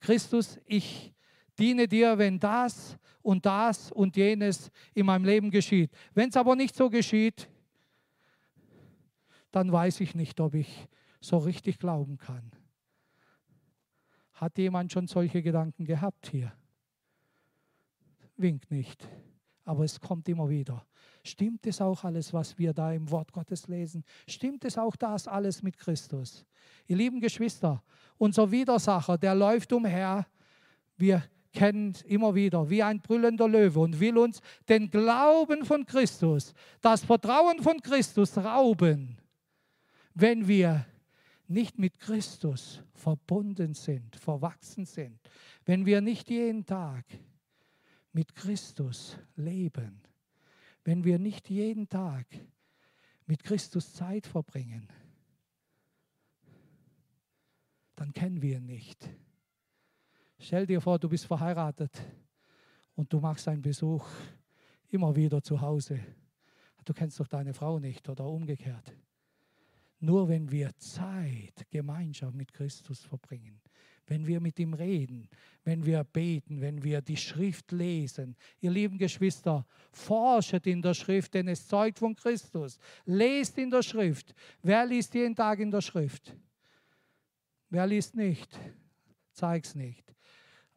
Christus, 0.00 0.60
ich 0.66 1.14
diene 1.58 1.88
dir, 1.88 2.18
wenn 2.18 2.38
das 2.38 2.96
und 3.22 3.44
das 3.46 3.90
und 3.90 4.16
jenes 4.16 4.70
in 4.92 5.06
meinem 5.06 5.24
Leben 5.24 5.50
geschieht. 5.50 5.90
Wenn 6.12 6.28
es 6.28 6.36
aber 6.36 6.54
nicht 6.54 6.76
so 6.76 6.90
geschieht, 6.90 7.48
dann 9.50 9.72
weiß 9.72 10.00
ich 10.00 10.14
nicht, 10.14 10.38
ob 10.40 10.54
ich 10.54 10.88
so 11.20 11.38
richtig 11.38 11.78
glauben 11.78 12.18
kann. 12.18 12.52
Hat 14.34 14.58
jemand 14.58 14.92
schon 14.92 15.06
solche 15.06 15.42
Gedanken 15.42 15.84
gehabt 15.84 16.28
hier? 16.28 16.52
Winkt 18.36 18.70
nicht, 18.70 19.08
aber 19.64 19.84
es 19.84 20.00
kommt 20.00 20.28
immer 20.28 20.48
wieder. 20.48 20.84
Stimmt 21.26 21.66
es 21.66 21.80
auch 21.80 22.04
alles, 22.04 22.34
was 22.34 22.58
wir 22.58 22.74
da 22.74 22.92
im 22.92 23.10
Wort 23.10 23.32
Gottes 23.32 23.66
lesen? 23.66 24.04
Stimmt 24.28 24.62
es 24.66 24.76
auch 24.76 24.94
das 24.94 25.26
alles 25.26 25.62
mit 25.62 25.78
Christus? 25.78 26.44
Ihr 26.86 26.96
lieben 26.96 27.18
Geschwister, 27.18 27.82
unser 28.18 28.50
Widersacher, 28.50 29.16
der 29.16 29.34
läuft 29.34 29.72
umher. 29.72 30.26
Wir 30.98 31.24
kennen 31.50 31.94
immer 32.04 32.34
wieder 32.34 32.68
wie 32.68 32.82
ein 32.82 33.00
brüllender 33.00 33.48
Löwe 33.48 33.80
und 33.80 33.98
will 33.98 34.18
uns 34.18 34.42
den 34.68 34.90
Glauben 34.90 35.64
von 35.64 35.86
Christus, 35.86 36.52
das 36.82 37.02
Vertrauen 37.02 37.62
von 37.62 37.80
Christus 37.80 38.36
rauben, 38.36 39.16
wenn 40.12 40.46
wir 40.46 40.84
nicht 41.48 41.78
mit 41.78 41.98
Christus 41.98 42.82
verbunden 42.92 43.72
sind, 43.72 44.14
verwachsen 44.16 44.84
sind, 44.84 45.18
wenn 45.64 45.86
wir 45.86 46.02
nicht 46.02 46.28
jeden 46.28 46.66
Tag 46.66 47.06
mit 48.12 48.34
Christus 48.34 49.16
leben 49.36 50.02
wenn 50.84 51.04
wir 51.04 51.18
nicht 51.18 51.50
jeden 51.50 51.88
Tag 51.88 52.26
mit 53.26 53.42
Christus 53.42 53.92
Zeit 53.94 54.26
verbringen, 54.26 54.88
dann 57.96 58.12
kennen 58.12 58.42
wir 58.42 58.58
ihn 58.58 58.66
nicht. 58.66 59.08
Stell 60.38 60.66
dir 60.66 60.80
vor, 60.80 60.98
du 60.98 61.08
bist 61.08 61.24
verheiratet 61.24 62.02
und 62.94 63.12
du 63.12 63.20
machst 63.20 63.48
einen 63.48 63.62
Besuch 63.62 64.06
immer 64.88 65.16
wieder 65.16 65.42
zu 65.42 65.60
Hause. 65.60 66.00
Du 66.84 66.92
kennst 66.92 67.18
doch 67.18 67.28
deine 67.28 67.54
Frau 67.54 67.78
nicht 67.78 68.08
oder 68.08 68.26
umgekehrt. 68.26 68.94
Nur 70.00 70.28
wenn 70.28 70.50
wir 70.50 70.76
Zeit, 70.76 71.66
Gemeinschaft 71.70 72.34
mit 72.34 72.52
Christus 72.52 73.00
verbringen, 73.00 73.60
wenn 74.06 74.26
wir 74.26 74.40
mit 74.40 74.58
ihm 74.58 74.74
reden, 74.74 75.28
wenn 75.64 75.84
wir 75.84 76.04
beten, 76.04 76.60
wenn 76.60 76.82
wir 76.82 77.00
die 77.00 77.16
Schrift 77.16 77.72
lesen. 77.72 78.36
Ihr 78.60 78.70
lieben 78.70 78.98
Geschwister, 78.98 79.66
forschet 79.92 80.66
in 80.66 80.82
der 80.82 80.94
Schrift, 80.94 81.34
denn 81.34 81.48
es 81.48 81.66
zeugt 81.66 81.98
von 81.98 82.14
Christus. 82.14 82.78
Lest 83.06 83.56
in 83.58 83.70
der 83.70 83.82
Schrift. 83.82 84.34
Wer 84.62 84.84
liest 84.86 85.14
jeden 85.14 85.34
Tag 85.34 85.58
in 85.58 85.70
der 85.70 85.80
Schrift? 85.80 86.36
Wer 87.70 87.86
liest 87.86 88.14
nicht? 88.14 88.58
Zeig's 89.32 89.74
nicht. 89.74 90.14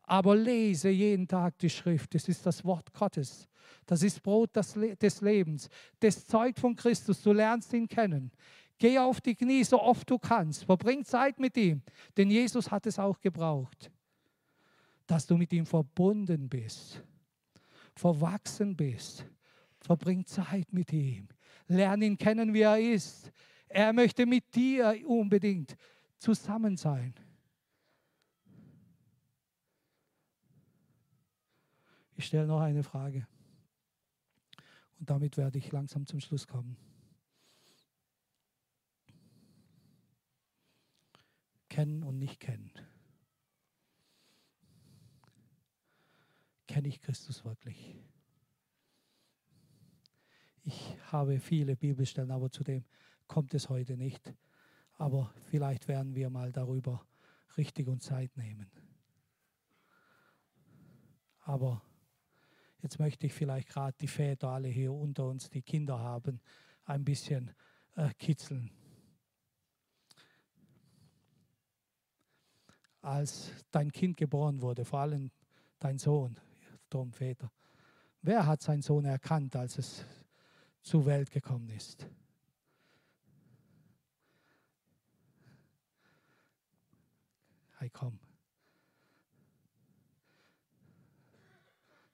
Aber 0.04 0.36
lese 0.36 0.90
jeden 0.90 1.28
Tag 1.28 1.58
die 1.60 1.70
Schrift. 1.70 2.16
Das 2.16 2.28
ist 2.30 2.46
das 2.46 2.64
Wort 2.64 2.94
Gottes. 2.94 3.48
Das 3.86 4.02
ist 4.04 4.24
Brot 4.24 4.56
des 4.56 5.22
Lebens. 5.22 5.70
Das 6.00 6.26
zeugt 6.26 6.60
von 6.60 6.76
Christus. 6.76 7.22
Du 7.22 7.34
lernst 7.34 7.74
ihn 7.74 7.88
kennen. 7.88 8.32
Geh 8.78 9.00
auf 9.00 9.22
die 9.22 9.36
Knie, 9.36 9.64
so 9.64 9.82
oft 9.82 10.10
du 10.10 10.20
kannst. 10.20 10.66
Verbring 10.66 11.04
Zeit 11.04 11.40
mit 11.40 11.58
ihm. 11.58 11.82
Denn 12.16 12.30
Jesus 12.30 12.70
hat 12.70 12.86
es 12.86 13.00
auch 13.00 13.20
gebraucht, 13.20 13.92
dass 15.08 15.26
du 15.26 15.36
mit 15.38 15.52
ihm 15.52 15.66
verbunden 15.66 16.48
bist, 16.48 17.04
verwachsen 17.96 18.76
bist. 18.76 19.26
Verbring 19.80 20.26
Zeit 20.26 20.72
mit 20.74 20.92
ihm. 20.92 21.28
Lern 21.68 22.02
ihn 22.02 22.18
kennen, 22.18 22.54
wie 22.54 22.62
er 22.62 22.80
ist. 22.80 23.32
Er 23.68 23.94
möchte 23.94 24.26
mit 24.26 24.54
dir 24.54 24.96
unbedingt 25.06 25.76
zusammen 26.18 26.78
sein. 26.78 27.14
Ich 32.16 32.26
stelle 32.26 32.48
noch 32.48 32.62
eine 32.62 32.84
Frage. 32.84 33.28
Und 35.00 35.10
damit 35.10 35.38
werde 35.38 35.60
ich 35.60 35.72
langsam 35.72 36.06
zum 36.06 36.20
Schluss 36.20 36.48
kommen. 36.48 36.76
Kennen 41.78 42.02
und 42.02 42.18
nicht 42.18 42.40
kennen. 42.40 42.72
Kenne 46.66 46.88
ich 46.88 47.00
Christus 47.00 47.46
wirklich? 47.46 47.96
Ich 50.64 50.98
habe 51.12 51.40
viele 51.40 51.76
Bibelstellen, 51.76 52.32
aber 52.32 52.50
zu 52.50 52.64
dem 52.64 52.84
kommt 53.28 53.54
es 53.54 53.70
heute 53.70 53.96
nicht. 53.96 54.34
Aber 54.94 55.32
vielleicht 55.52 55.88
werden 55.88 56.16
wir 56.16 56.32
mal 56.32 56.52
darüber 56.52 57.06
richtig 57.58 57.88
und 57.88 58.02
Zeit 58.02 58.36
nehmen. 58.38 58.72
Aber 61.42 61.84
jetzt 62.82 62.98
möchte 62.98 63.28
ich 63.28 63.34
vielleicht 63.34 63.70
gerade 63.70 63.96
die 64.02 64.08
Väter 64.08 64.50
alle 64.50 64.70
hier 64.70 64.94
unter 64.94 65.28
uns, 65.28 65.52
die 65.52 65.62
Kinder 65.62 66.00
haben, 66.00 66.42
ein 66.86 67.06
bisschen 67.06 67.54
äh, 67.96 68.12
kitzeln. 68.16 68.77
Als 73.08 73.52
dein 73.72 73.92
Kind 73.92 74.18
geboren 74.18 74.62
wurde, 74.62 74.84
vor 74.84 75.00
allem 75.00 75.32
dein 75.80 75.98
Sohn, 75.98 76.38
Tom 76.90 77.14
Väter. 77.14 77.50
Wer 78.22 78.46
hat 78.46 78.62
seinen 78.62 78.82
Sohn 78.82 79.06
erkannt, 79.06 79.56
als 79.56 79.78
es 79.78 80.06
zur 80.82 81.06
Welt 81.06 81.32
gekommen 81.32 81.70
ist? 81.70 82.06
Hey, 87.78 87.90
komm. 87.90 88.20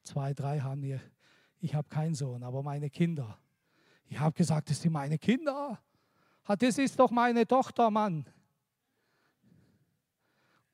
Zwei, 0.03 0.33
drei 0.33 0.59
haben 0.59 0.81
mir, 0.81 1.01
ich 1.59 1.73
habe 1.73 1.89
keinen 1.89 2.13
Sohn, 2.13 2.43
aber 2.43 2.61
meine 2.61 2.91
Kinder. 2.91 3.39
Ich 4.05 4.19
habe 4.19 4.35
gesagt, 4.35 4.69
das 4.69 4.81
sind 4.81 4.91
meine 4.91 5.17
Kinder. 5.17 5.79
Das 6.59 6.77
ist 6.77 6.99
doch 6.99 7.09
meine 7.09 7.47
Tochter, 7.47 7.89
Mann. 7.89 8.27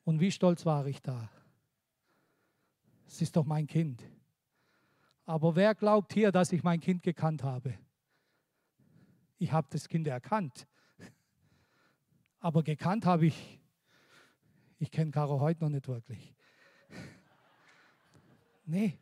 Und 0.10 0.20
wie 0.20 0.32
stolz 0.32 0.66
war 0.66 0.88
ich 0.88 1.04
da. 1.04 1.30
Es 3.06 3.22
ist 3.22 3.36
doch 3.36 3.46
mein 3.46 3.68
Kind. 3.68 4.04
Aber 5.28 5.56
wer 5.56 5.76
glaubt 5.76 6.14
hier, 6.14 6.32
dass 6.32 6.52
ich 6.52 6.64
mein 6.64 6.80
Kind 6.80 7.04
gekannt 7.04 7.44
habe? 7.44 7.78
Ich 9.38 9.52
habe 9.52 9.68
das 9.70 9.88
Kind 9.88 10.08
erkannt. 10.08 10.66
Aber 12.40 12.64
gekannt 12.64 13.06
habe 13.06 13.28
ich, 13.28 13.62
ich 14.80 14.90
kenne 14.90 15.12
Caro 15.12 15.42
heute 15.42 15.64
noch 15.64 15.70
nicht 15.70 15.88
wirklich. 15.88 16.34
Nee. 18.66 18.98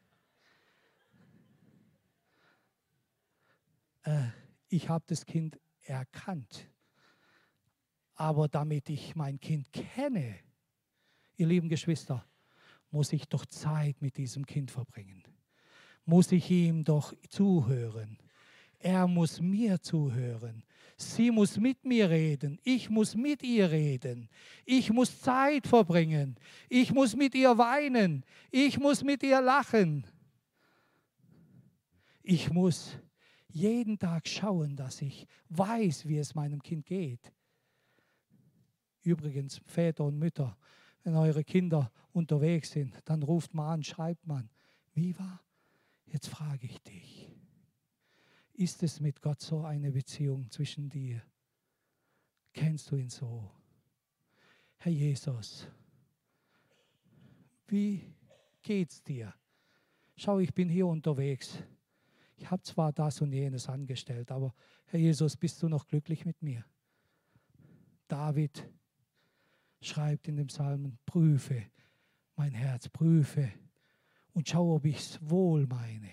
Äh, 4.03 4.27
ich 4.67 4.89
habe 4.89 5.05
das 5.07 5.25
Kind 5.25 5.57
erkannt. 5.83 6.69
Aber 8.15 8.49
damit 8.49 8.89
ich 8.89 9.15
mein 9.15 9.39
Kind 9.39 9.71
kenne, 9.71 10.37
ihr 11.37 11.47
lieben 11.47 11.69
Geschwister, 11.69 12.25
muss 12.91 13.13
ich 13.13 13.27
doch 13.27 13.45
Zeit 13.45 14.01
mit 14.01 14.17
diesem 14.17 14.45
Kind 14.45 14.71
verbringen. 14.71 15.23
Muss 16.05 16.31
ich 16.31 16.49
ihm 16.49 16.83
doch 16.83 17.13
zuhören. 17.29 18.17
Er 18.79 19.07
muss 19.07 19.41
mir 19.41 19.81
zuhören. 19.81 20.63
Sie 20.95 21.31
muss 21.31 21.57
mit 21.57 21.83
mir 21.83 22.09
reden. 22.09 22.59
Ich 22.63 22.89
muss 22.89 23.15
mit 23.15 23.43
ihr 23.43 23.69
reden. 23.71 24.29
Ich 24.65 24.91
muss 24.91 25.21
Zeit 25.21 25.67
verbringen. 25.67 26.39
Ich 26.69 26.91
muss 26.93 27.15
mit 27.15 27.35
ihr 27.35 27.57
weinen. 27.57 28.23
Ich 28.51 28.79
muss 28.79 29.03
mit 29.03 29.23
ihr 29.23 29.41
lachen. 29.41 30.05
Ich 32.23 32.51
muss 32.51 32.97
jeden 33.47 33.97
Tag 33.97 34.27
schauen, 34.27 34.75
dass 34.75 35.01
ich 35.01 35.27
weiß, 35.49 36.07
wie 36.07 36.17
es 36.17 36.35
meinem 36.35 36.61
Kind 36.61 36.85
geht. 36.85 37.31
Übrigens, 39.03 39.61
Väter 39.65 40.03
und 40.03 40.19
Mütter, 40.19 40.57
wenn 41.07 41.15
eure 41.15 41.45
Kinder 41.45 41.89
unterwegs 42.11 42.71
sind, 42.71 42.93
dann 43.05 43.23
ruft 43.23 43.53
man 43.53 43.75
an, 43.75 43.83
schreibt 43.83 44.27
man, 44.27 44.49
wie 44.93 45.17
war? 45.17 45.41
Jetzt 46.03 46.27
frage 46.27 46.67
ich 46.67 46.83
dich, 46.83 47.31
ist 48.51 48.83
es 48.83 48.99
mit 48.99 49.21
Gott 49.21 49.39
so 49.39 49.63
eine 49.63 49.93
Beziehung 49.93 50.51
zwischen 50.51 50.89
dir? 50.89 51.21
Kennst 52.51 52.91
du 52.91 52.97
ihn 52.97 53.09
so? 53.09 53.49
Herr 54.75 54.91
Jesus, 54.91 55.69
wie 57.67 58.13
geht's 58.61 59.01
dir? 59.01 59.33
Schau, 60.17 60.39
ich 60.39 60.53
bin 60.53 60.67
hier 60.67 60.87
unterwegs. 60.87 61.63
Ich 62.35 62.51
habe 62.51 62.63
zwar 62.63 62.91
das 62.91 63.21
und 63.21 63.31
jenes 63.31 63.69
angestellt, 63.69 64.29
aber 64.29 64.53
Herr 64.87 64.99
Jesus, 64.99 65.37
bist 65.37 65.63
du 65.63 65.69
noch 65.69 65.87
glücklich 65.87 66.25
mit 66.25 66.41
mir? 66.41 66.65
David 68.09 68.69
schreibt 69.81 70.27
in 70.27 70.37
dem 70.37 70.47
Psalmen, 70.47 70.97
prüfe 71.05 71.63
mein 72.35 72.53
Herz, 72.53 72.87
prüfe 72.89 73.51
und 74.33 74.47
schau, 74.47 74.75
ob 74.75 74.85
ich 74.85 74.97
es 74.97 75.19
wohl 75.29 75.65
meine, 75.65 76.11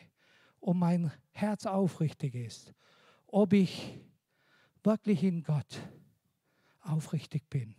ob 0.61 0.77
mein 0.77 1.13
Herz 1.31 1.67
aufrichtig 1.67 2.35
ist, 2.35 2.73
ob 3.27 3.53
ich 3.53 4.01
wirklich 4.83 5.23
in 5.23 5.43
Gott 5.43 5.81
aufrichtig 6.81 7.49
bin. 7.51 7.75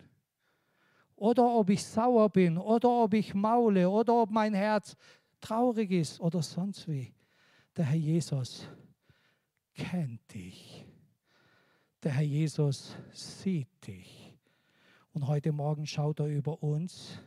Oder 1.16 1.44
ob 1.44 1.70
ich 1.70 1.82
sauer 1.82 2.28
bin, 2.28 2.58
oder 2.58 2.90
ob 2.90 3.14
ich 3.14 3.34
maule, 3.34 3.88
oder 3.88 4.14
ob 4.22 4.30
mein 4.30 4.54
Herz 4.54 4.96
traurig 5.40 5.90
ist 5.90 6.20
oder 6.20 6.42
sonst 6.42 6.86
wie. 6.88 7.14
Der 7.76 7.86
Herr 7.86 7.96
Jesus 7.96 8.68
kennt 9.74 10.32
dich. 10.32 10.84
Der 12.02 12.12
Herr 12.12 12.22
Jesus 12.22 12.96
sieht 13.12 13.68
dich. 13.86 14.25
Und 15.16 15.28
heute 15.28 15.50
Morgen 15.50 15.86
schaut 15.86 16.20
er 16.20 16.26
über 16.26 16.62
uns 16.62 17.18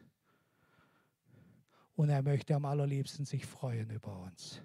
und 1.96 2.10
er 2.10 2.22
möchte 2.22 2.54
am 2.54 2.66
allerliebsten 2.66 3.26
sich 3.26 3.48
freuen 3.48 3.90
über 3.90 4.16
uns. 4.16 4.62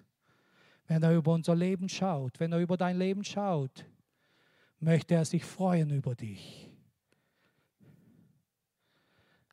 Wenn 0.85 1.01
er 1.01 1.15
über 1.15 1.33
unser 1.33 1.55
Leben 1.55 1.89
schaut, 1.89 2.39
wenn 2.39 2.51
er 2.51 2.59
über 2.59 2.77
dein 2.77 2.99
Leben 2.99 3.23
schaut, 3.23 3.83
möchte 4.77 5.15
er 5.15 5.25
sich 5.25 5.43
freuen 5.43 5.89
über 5.89 6.13
dich. 6.13 6.71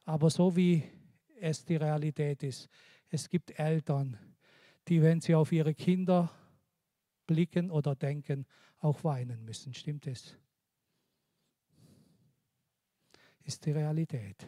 Aber 0.04 0.28
so 0.28 0.54
wie 0.54 0.82
es 1.40 1.64
die 1.64 1.76
Realität 1.76 2.42
ist, 2.42 2.68
es 3.08 3.26
gibt 3.26 3.58
Eltern, 3.58 4.18
die, 4.86 5.00
wenn 5.00 5.22
sie 5.22 5.34
auf 5.34 5.50
ihre 5.50 5.72
Kinder 5.72 6.30
blicken 7.26 7.70
oder 7.70 7.94
denken, 7.94 8.44
auch 8.80 9.02
weinen 9.02 9.46
müssen. 9.46 9.72
Stimmt 9.72 10.06
es? 10.08 10.36
Ist 13.44 13.64
die 13.66 13.72
Realität. 13.72 14.46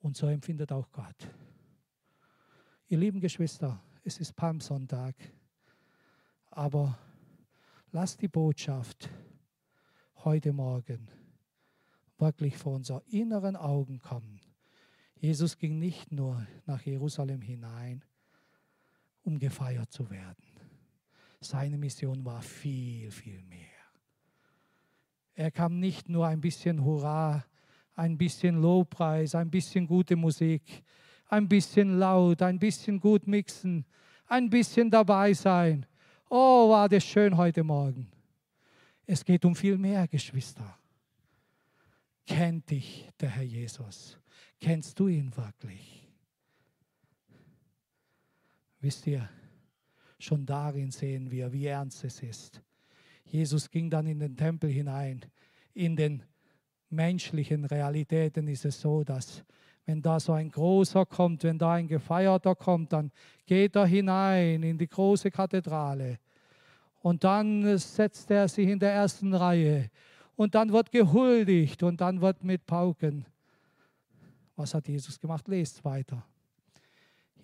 Und 0.00 0.16
so 0.16 0.26
empfindet 0.26 0.72
auch 0.72 0.90
Gott. 0.92 1.28
Ihr 2.88 2.98
lieben 2.98 3.20
Geschwister, 3.20 3.82
es 4.04 4.18
ist 4.18 4.36
Palmsonntag, 4.36 5.14
aber 6.50 6.98
lasst 7.90 8.22
die 8.22 8.28
Botschaft 8.28 9.10
heute 10.24 10.52
Morgen 10.52 11.08
wirklich 12.18 12.56
vor 12.56 12.74
unser 12.74 13.02
inneren 13.08 13.56
Augen 13.56 13.98
kommen. 13.98 14.40
Jesus 15.16 15.58
ging 15.58 15.78
nicht 15.78 16.12
nur 16.12 16.46
nach 16.66 16.82
Jerusalem 16.82 17.42
hinein, 17.42 18.04
um 19.22 19.38
gefeiert 19.38 19.92
zu 19.92 20.08
werden. 20.10 20.44
Seine 21.40 21.78
Mission 21.78 22.24
war 22.24 22.42
viel, 22.42 23.10
viel 23.10 23.42
mehr. 23.42 23.75
Er 25.36 25.50
kam 25.50 25.78
nicht 25.78 26.08
nur 26.08 26.26
ein 26.26 26.40
bisschen 26.40 26.82
Hurra, 26.82 27.44
ein 27.94 28.16
bisschen 28.16 28.60
Lobpreis, 28.60 29.34
ein 29.34 29.50
bisschen 29.50 29.86
gute 29.86 30.16
Musik, 30.16 30.82
ein 31.26 31.46
bisschen 31.46 31.98
laut, 31.98 32.40
ein 32.40 32.58
bisschen 32.58 32.98
gut 32.98 33.26
mixen, 33.26 33.84
ein 34.28 34.48
bisschen 34.48 34.90
dabei 34.90 35.34
sein. 35.34 35.84
Oh, 36.30 36.70
war 36.70 36.88
das 36.88 37.04
schön 37.04 37.36
heute 37.36 37.62
Morgen. 37.62 38.10
Es 39.04 39.22
geht 39.22 39.44
um 39.44 39.54
viel 39.54 39.76
mehr, 39.76 40.08
Geschwister. 40.08 40.78
Kennt 42.26 42.70
dich 42.70 43.06
der 43.20 43.28
Herr 43.28 43.42
Jesus? 43.42 44.18
Kennst 44.58 44.98
du 44.98 45.08
ihn 45.08 45.36
wirklich? 45.36 46.08
Wisst 48.80 49.06
ihr, 49.06 49.28
schon 50.18 50.46
darin 50.46 50.90
sehen 50.90 51.30
wir, 51.30 51.52
wie 51.52 51.66
ernst 51.66 52.04
es 52.04 52.22
ist. 52.22 52.62
Jesus 53.26 53.70
ging 53.70 53.90
dann 53.90 54.06
in 54.06 54.20
den 54.20 54.36
Tempel 54.36 54.70
hinein. 54.70 55.20
In 55.74 55.96
den 55.96 56.22
menschlichen 56.90 57.64
Realitäten 57.64 58.48
ist 58.48 58.64
es 58.64 58.80
so, 58.80 59.04
dass 59.04 59.44
wenn 59.84 60.02
da 60.02 60.18
so 60.18 60.32
ein 60.32 60.50
großer 60.50 61.06
kommt, 61.06 61.44
wenn 61.44 61.58
da 61.58 61.74
ein 61.74 61.86
Gefeierter 61.86 62.54
kommt, 62.54 62.92
dann 62.92 63.12
geht 63.46 63.76
er 63.76 63.86
hinein 63.86 64.62
in 64.62 64.78
die 64.78 64.88
große 64.88 65.30
Kathedrale. 65.30 66.18
Und 67.02 67.22
dann 67.22 67.78
setzt 67.78 68.30
er 68.30 68.48
sich 68.48 68.68
in 68.68 68.80
der 68.80 68.92
ersten 68.92 69.32
Reihe. 69.32 69.90
Und 70.34 70.54
dann 70.54 70.72
wird 70.72 70.90
gehuldigt 70.90 71.82
und 71.82 72.00
dann 72.00 72.20
wird 72.20 72.42
mit 72.42 72.66
Pauken. 72.66 73.24
Was 74.56 74.74
hat 74.74 74.88
Jesus 74.88 75.20
gemacht? 75.20 75.46
Lest 75.48 75.84
weiter. 75.84 76.24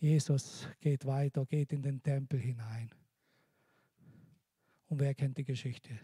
Jesus 0.01 0.67
geht 0.81 1.07
weiter, 1.07 1.45
geht 1.47 1.73
in 1.73 1.83
den 1.83 2.03
Tempel 2.03 2.41
hinein. 2.41 2.91
Und 4.93 5.01
wer 5.01 5.15
kennt 5.15 5.39
die 5.39 5.45
Geschichte? 5.45 5.99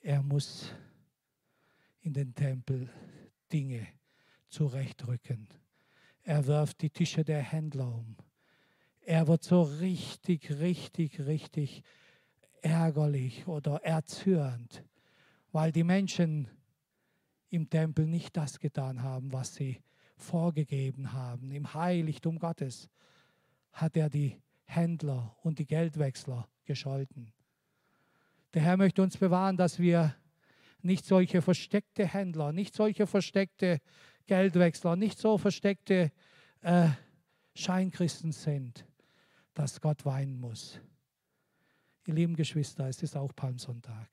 Er 0.00 0.22
muss 0.22 0.72
in 2.00 2.14
den 2.14 2.34
Tempel 2.34 2.88
Dinge 3.52 3.86
zurechtrücken. 4.48 5.46
Er 6.22 6.46
wirft 6.46 6.80
die 6.80 6.88
Tische 6.88 7.22
der 7.22 7.42
Händler 7.42 7.96
um. 7.96 8.16
Er 9.02 9.28
wird 9.28 9.44
so 9.44 9.60
richtig, 9.60 10.52
richtig, 10.52 11.20
richtig 11.20 11.82
ärgerlich 12.62 13.46
oder 13.46 13.84
erzürnt, 13.84 14.82
weil 15.52 15.70
die 15.70 15.84
Menschen 15.84 16.48
im 17.50 17.68
Tempel 17.68 18.06
nicht 18.06 18.34
das 18.38 18.58
getan 18.58 19.02
haben, 19.02 19.34
was 19.34 19.54
sie 19.54 19.82
vorgegeben 20.16 21.12
haben. 21.12 21.52
Im 21.52 21.74
Heiligtum 21.74 22.38
Gottes 22.38 22.88
hat 23.70 23.98
er 23.98 24.08
die 24.08 24.40
Händler 24.74 25.36
und 25.42 25.58
die 25.58 25.66
Geldwechsler 25.66 26.48
gescholten. 26.64 27.32
Der 28.54 28.62
Herr 28.62 28.76
möchte 28.76 29.02
uns 29.02 29.16
bewahren, 29.16 29.56
dass 29.56 29.78
wir 29.78 30.14
nicht 30.82 31.04
solche 31.04 31.42
versteckte 31.42 32.06
Händler, 32.06 32.52
nicht 32.52 32.74
solche 32.74 33.06
versteckte 33.06 33.80
Geldwechsler, 34.26 34.96
nicht 34.96 35.18
so 35.18 35.38
versteckte 35.38 36.12
äh, 36.60 36.88
Scheinkristen 37.54 38.32
sind, 38.32 38.86
dass 39.54 39.80
Gott 39.80 40.04
weinen 40.04 40.38
muss. 40.38 40.80
Ihr 42.06 42.14
lieben 42.14 42.36
Geschwister, 42.36 42.88
es 42.88 43.02
ist 43.02 43.16
auch 43.16 43.34
Palmsonntag. 43.34 44.08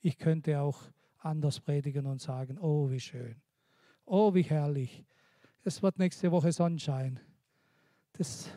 Ich 0.00 0.18
könnte 0.18 0.60
auch 0.60 0.80
anders 1.18 1.60
predigen 1.60 2.06
und 2.06 2.20
sagen, 2.20 2.58
oh 2.58 2.90
wie 2.90 3.00
schön, 3.00 3.40
oh 4.04 4.34
wie 4.34 4.42
herrlich. 4.42 5.04
Es 5.64 5.82
wird 5.82 5.98
nächste 5.98 6.30
Woche 6.32 6.52
Sonnenschein. 6.52 7.20
Das 8.14 8.48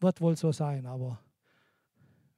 wird 0.00 0.20
wohl 0.20 0.36
so 0.36 0.52
sein, 0.52 0.86
aber 0.86 1.20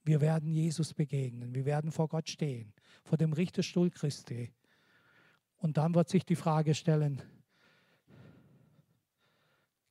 wir 0.05 0.21
werden 0.21 0.51
Jesus 0.51 0.95
begegnen. 0.95 1.55
Wir 1.55 1.65
werden 1.65 1.93
vor 1.93 2.09
Gott 2.09 2.29
stehen, 2.29 2.73
vor 3.05 3.19
dem 3.19 3.33
Richterstuhl 3.33 3.91
Christi. 3.91 4.53
Und 5.59 5.77
dann 5.77 5.95
wird 5.95 6.09
sich 6.09 6.25
die 6.25 6.37
Frage 6.37 6.75
stellen, 6.75 7.21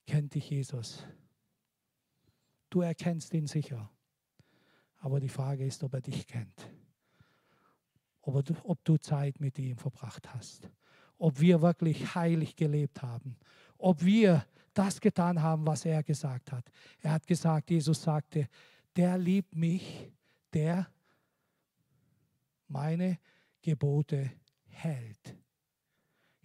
kennt 0.08 0.34
dich 0.34 0.50
Jesus. 0.50 1.06
Du 2.70 2.82
erkennst 2.82 3.34
ihn 3.34 3.48
sicher. 3.48 3.92
Aber 5.00 5.20
die 5.20 5.30
Frage 5.30 5.66
ist, 5.66 5.84
ob 5.84 5.94
er 5.94 6.02
dich 6.02 6.26
kennt. 6.26 6.72
Ob 8.22 8.44
du, 8.44 8.56
ob 8.64 8.84
du 8.84 8.98
Zeit 8.98 9.40
mit 9.40 9.60
ihm 9.60 9.78
verbracht 9.78 10.34
hast. 10.34 10.70
Ob 11.18 11.40
wir 11.40 11.62
wirklich 11.62 12.16
heilig 12.16 12.56
gelebt 12.56 13.02
haben. 13.02 13.38
Ob 13.78 14.04
wir 14.04 14.46
das 14.78 15.02
getan 15.02 15.42
haben, 15.42 15.66
was 15.66 15.86
er 15.86 16.04
gesagt 16.04 16.52
hat. 16.52 16.70
Er 17.02 17.12
hat 17.12 17.26
gesagt, 17.26 17.70
Jesus 17.70 18.02
sagte, 18.02 18.48
der 18.96 19.18
liebt 19.18 19.56
mich, 19.56 20.12
der 20.54 20.88
meine 22.68 23.20
Gebote 23.62 24.32
hält. 24.68 25.36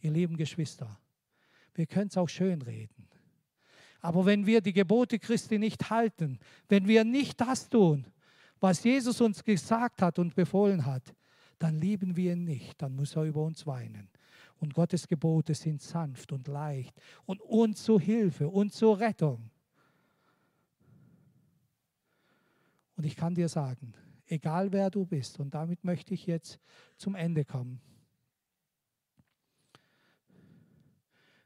Ihr 0.00 0.10
lieben 0.10 0.36
Geschwister, 0.36 0.98
wir 1.74 1.86
können 1.86 2.08
es 2.08 2.16
auch 2.16 2.28
schön 2.28 2.62
reden. 2.62 3.08
Aber 4.00 4.26
wenn 4.26 4.46
wir 4.46 4.60
die 4.60 4.72
Gebote 4.72 5.18
Christi 5.18 5.58
nicht 5.58 5.90
halten, 5.90 6.38
wenn 6.68 6.88
wir 6.88 7.04
nicht 7.04 7.40
das 7.40 7.68
tun, 7.68 8.06
was 8.58 8.82
Jesus 8.82 9.20
uns 9.20 9.44
gesagt 9.44 10.02
hat 10.02 10.18
und 10.18 10.34
befohlen 10.34 10.84
hat, 10.84 11.14
dann 11.58 11.80
lieben 11.80 12.16
wir 12.16 12.32
ihn 12.32 12.44
nicht, 12.44 12.82
dann 12.82 12.96
muss 12.96 13.14
er 13.14 13.22
über 13.24 13.42
uns 13.44 13.66
weinen. 13.66 14.08
Und 14.62 14.74
Gottes 14.74 15.08
Gebote 15.08 15.56
sind 15.56 15.82
sanft 15.82 16.30
und 16.30 16.46
leicht 16.46 16.94
und 17.26 17.40
uns 17.40 17.82
zur 17.82 18.00
Hilfe 18.00 18.48
und 18.48 18.72
zur 18.72 19.00
Rettung. 19.00 19.50
Und 22.94 23.04
ich 23.04 23.16
kann 23.16 23.34
dir 23.34 23.48
sagen, 23.48 23.92
egal 24.26 24.70
wer 24.70 24.88
du 24.88 25.04
bist, 25.04 25.40
und 25.40 25.52
damit 25.52 25.82
möchte 25.82 26.14
ich 26.14 26.26
jetzt 26.26 26.60
zum 26.96 27.16
Ende 27.16 27.44
kommen. 27.44 27.80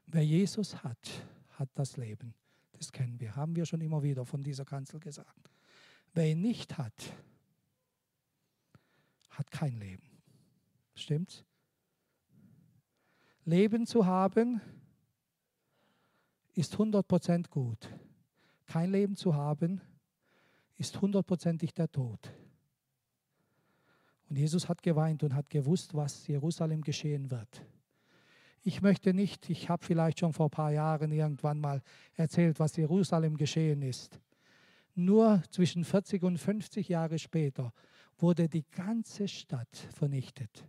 Wer 0.05 0.23
Jesus 0.23 0.83
hat, 0.83 1.25
hat 1.53 1.69
das 1.73 1.97
Leben. 1.97 2.35
Das 2.73 2.91
kennen 2.91 3.19
wir, 3.19 3.35
haben 3.35 3.55
wir 3.55 3.65
schon 3.65 3.81
immer 3.81 4.03
wieder 4.03 4.25
von 4.25 4.43
dieser 4.43 4.63
Kanzel 4.63 4.99
gesagt. 4.99 5.49
Wer 6.13 6.29
ihn 6.29 6.41
nicht 6.41 6.77
hat, 6.77 7.15
hat 9.31 9.49
kein 9.49 9.79
Leben. 9.79 10.07
Stimmt's? 10.93 11.43
Leben 13.47 13.85
zu 13.85 14.05
haben 14.05 14.59
ist 16.53 16.75
100% 16.75 17.49
gut. 17.49 17.89
Kein 18.65 18.91
Leben 18.91 19.15
zu 19.15 19.35
haben 19.35 19.79
ist 20.75 20.99
hundertprozentig 20.99 21.73
der 21.73 21.89
Tod. 21.89 22.19
Und 24.29 24.35
Jesus 24.35 24.67
hat 24.67 24.83
geweint 24.83 25.23
und 25.23 25.33
hat 25.33 25.49
gewusst, 25.49 25.93
was 25.93 26.27
Jerusalem 26.27 26.81
geschehen 26.81 27.31
wird. 27.31 27.65
Ich 28.63 28.81
möchte 28.81 29.13
nicht, 29.13 29.49
ich 29.49 29.69
habe 29.69 29.85
vielleicht 29.85 30.19
schon 30.19 30.33
vor 30.33 30.47
ein 30.47 30.51
paar 30.51 30.73
Jahren 30.73 31.13
irgendwann 31.13 31.61
mal 31.61 31.81
erzählt, 32.15 32.59
was 32.59 32.75
Jerusalem 32.75 33.37
geschehen 33.37 33.81
ist. 33.81 34.19
Nur 34.93 35.41
zwischen 35.51 35.85
40 35.85 36.21
und 36.23 36.37
50 36.37 36.89
Jahre 36.89 37.17
später 37.17 37.71
wurde 38.17 38.49
die 38.49 38.65
ganze 38.71 39.29
Stadt 39.29 39.77
vernichtet. 39.95 40.67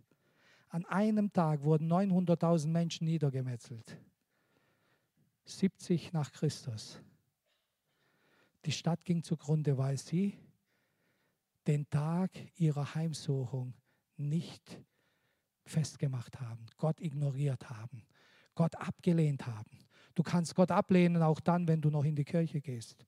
An 0.70 0.84
einem 0.84 1.32
Tag 1.32 1.62
wurden 1.62 1.90
900.000 1.90 2.68
Menschen 2.68 3.06
niedergemetzelt. 3.06 3.98
70 5.46 6.12
nach 6.12 6.30
Christus. 6.32 7.00
Die 8.64 8.72
Stadt 8.72 9.04
ging 9.04 9.22
zugrunde, 9.22 9.78
weil 9.78 9.96
sie 9.96 10.38
den 11.66 11.88
Tag 11.88 12.30
ihrer 12.56 12.94
Heimsuchung 12.94 13.72
nicht 14.16 14.80
festgemacht 15.64 16.40
haben, 16.40 16.66
Gott 16.76 17.00
ignoriert 17.00 17.70
haben, 17.70 18.02
Gott 18.54 18.74
abgelehnt 18.76 19.46
haben. 19.46 19.78
Du 20.14 20.22
kannst 20.22 20.54
Gott 20.54 20.70
ablehnen 20.70 21.22
auch 21.22 21.40
dann, 21.40 21.68
wenn 21.68 21.80
du 21.80 21.90
noch 21.90 22.04
in 22.04 22.16
die 22.16 22.24
Kirche 22.24 22.60
gehst. 22.60 23.06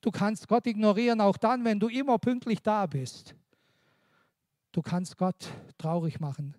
Du 0.00 0.10
kannst 0.10 0.46
Gott 0.48 0.66
ignorieren 0.66 1.20
auch 1.20 1.36
dann, 1.36 1.64
wenn 1.64 1.80
du 1.80 1.88
immer 1.88 2.18
pünktlich 2.18 2.62
da 2.62 2.86
bist. 2.86 3.34
Du 4.72 4.82
kannst 4.82 5.16
Gott 5.16 5.48
traurig 5.78 6.20
machen, 6.20 6.54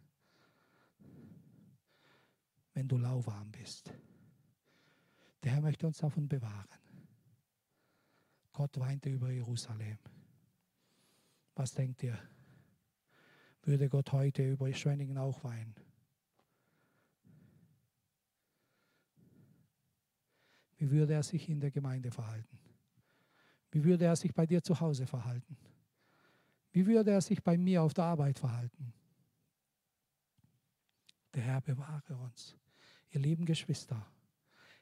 wenn 2.78 2.88
du 2.88 3.00
lauwarm 3.00 3.52
bist. 3.52 3.92
Der 5.42 5.54
Herr 5.54 5.62
möchte 5.62 5.88
uns 5.88 5.98
davon 5.98 6.28
bewahren. 6.28 6.70
Gott 8.54 8.80
weinte 8.80 9.10
über 9.10 9.32
Jerusalem. 9.32 9.98
Was 11.56 11.74
denkt 11.74 12.04
ihr? 12.04 12.20
würde 13.64 13.90
Gott 13.90 14.12
heute 14.12 14.48
über 14.48 14.72
Schwenningen 14.72 15.18
auch 15.18 15.44
weinen. 15.44 15.74
Wie 20.78 20.92
würde 20.92 21.14
er 21.14 21.24
sich 21.24 21.50
in 21.50 21.60
der 21.60 21.72
Gemeinde 21.72 22.12
verhalten? 22.12 22.60
Wie 23.72 23.84
würde 23.84 24.06
er 24.06 24.16
sich 24.16 24.36
bei 24.36 24.46
dir 24.46 24.62
zu 24.62 24.80
Hause 24.80 25.08
verhalten? 25.08 25.58
Wie 26.72 26.86
würde 26.86 27.10
er 27.10 27.22
sich 27.22 27.44
bei 27.44 27.58
mir 27.58 27.82
auf 27.82 27.96
der 27.96 28.04
Arbeit 28.04 28.38
verhalten? 28.38 28.94
Der 31.34 31.42
Herr 31.42 31.62
bewahre 31.62 32.16
uns. 32.18 32.56
Ihr 33.10 33.20
lieben 33.20 33.46
Geschwister, 33.46 34.06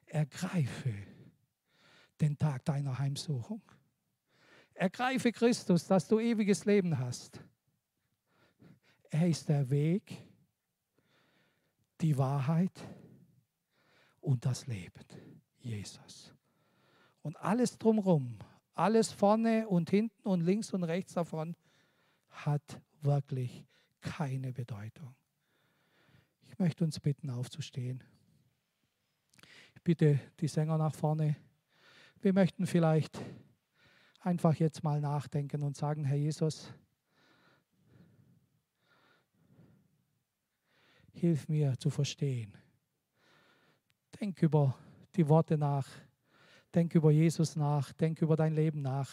ergreife 0.05 0.93
den 2.21 2.37
Tag 2.37 2.65
deiner 2.65 2.97
Heimsuchung. 2.97 3.61
Ergreife 4.73 5.31
Christus, 5.31 5.87
dass 5.87 6.07
du 6.07 6.19
ewiges 6.19 6.65
Leben 6.65 6.97
hast. 6.97 7.39
Er 9.09 9.27
ist 9.27 9.47
der 9.47 9.69
Weg, 9.69 10.17
die 12.01 12.17
Wahrheit 12.17 12.85
und 14.19 14.45
das 14.45 14.67
Leben. 14.67 15.05
Jesus. 15.59 16.33
Und 17.21 17.37
alles 17.37 17.77
drumherum, 17.77 18.37
alles 18.73 19.11
vorne 19.11 19.67
und 19.67 19.89
hinten 19.89 20.27
und 20.27 20.41
links 20.41 20.73
und 20.73 20.83
rechts 20.83 21.13
davon 21.13 21.55
hat 22.29 22.81
wirklich 23.01 23.65
keine 24.01 24.51
Bedeutung. 24.51 25.15
Ich 26.43 26.59
möchte 26.59 26.83
uns 26.83 26.99
bitten, 26.99 27.29
aufzustehen. 27.29 28.03
Bitte 29.85 30.19
die 30.39 30.47
Sänger 30.47 30.79
nach 30.79 30.95
vorne. 30.95 31.35
Wir 32.19 32.33
möchten 32.33 32.65
vielleicht 32.65 33.21
einfach 34.19 34.55
jetzt 34.55 34.83
mal 34.83 34.99
nachdenken 34.99 35.61
und 35.61 35.77
sagen, 35.77 36.05
Herr 36.05 36.17
Jesus, 36.17 36.73
hilf 41.11 41.47
mir 41.47 41.77
zu 41.77 41.91
verstehen. 41.91 42.57
Denk 44.19 44.41
über 44.41 44.75
die 45.15 45.29
Worte 45.29 45.55
nach. 45.55 45.87
Denk 46.73 46.95
über 46.95 47.11
Jesus 47.11 47.55
nach. 47.55 47.93
Denk 47.93 48.23
über 48.23 48.35
dein 48.35 48.55
Leben 48.55 48.81
nach. 48.81 49.11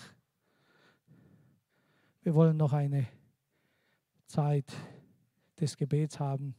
Wir 2.23 2.35
wollen 2.35 2.57
noch 2.57 2.73
eine 2.73 3.07
Zeit 4.27 4.73
des 5.61 5.77
Gebets 5.77 6.19
haben, 6.19 6.55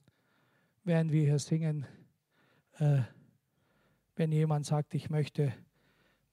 während 0.83 1.11
wir 1.11 1.23
hier 1.23 1.39
singen. 1.39 1.87
Äh, 2.73 3.01
wenn 4.23 4.31
jemand 4.31 4.65
sagt, 4.65 4.95
ich 4.95 5.09
möchte 5.09 5.51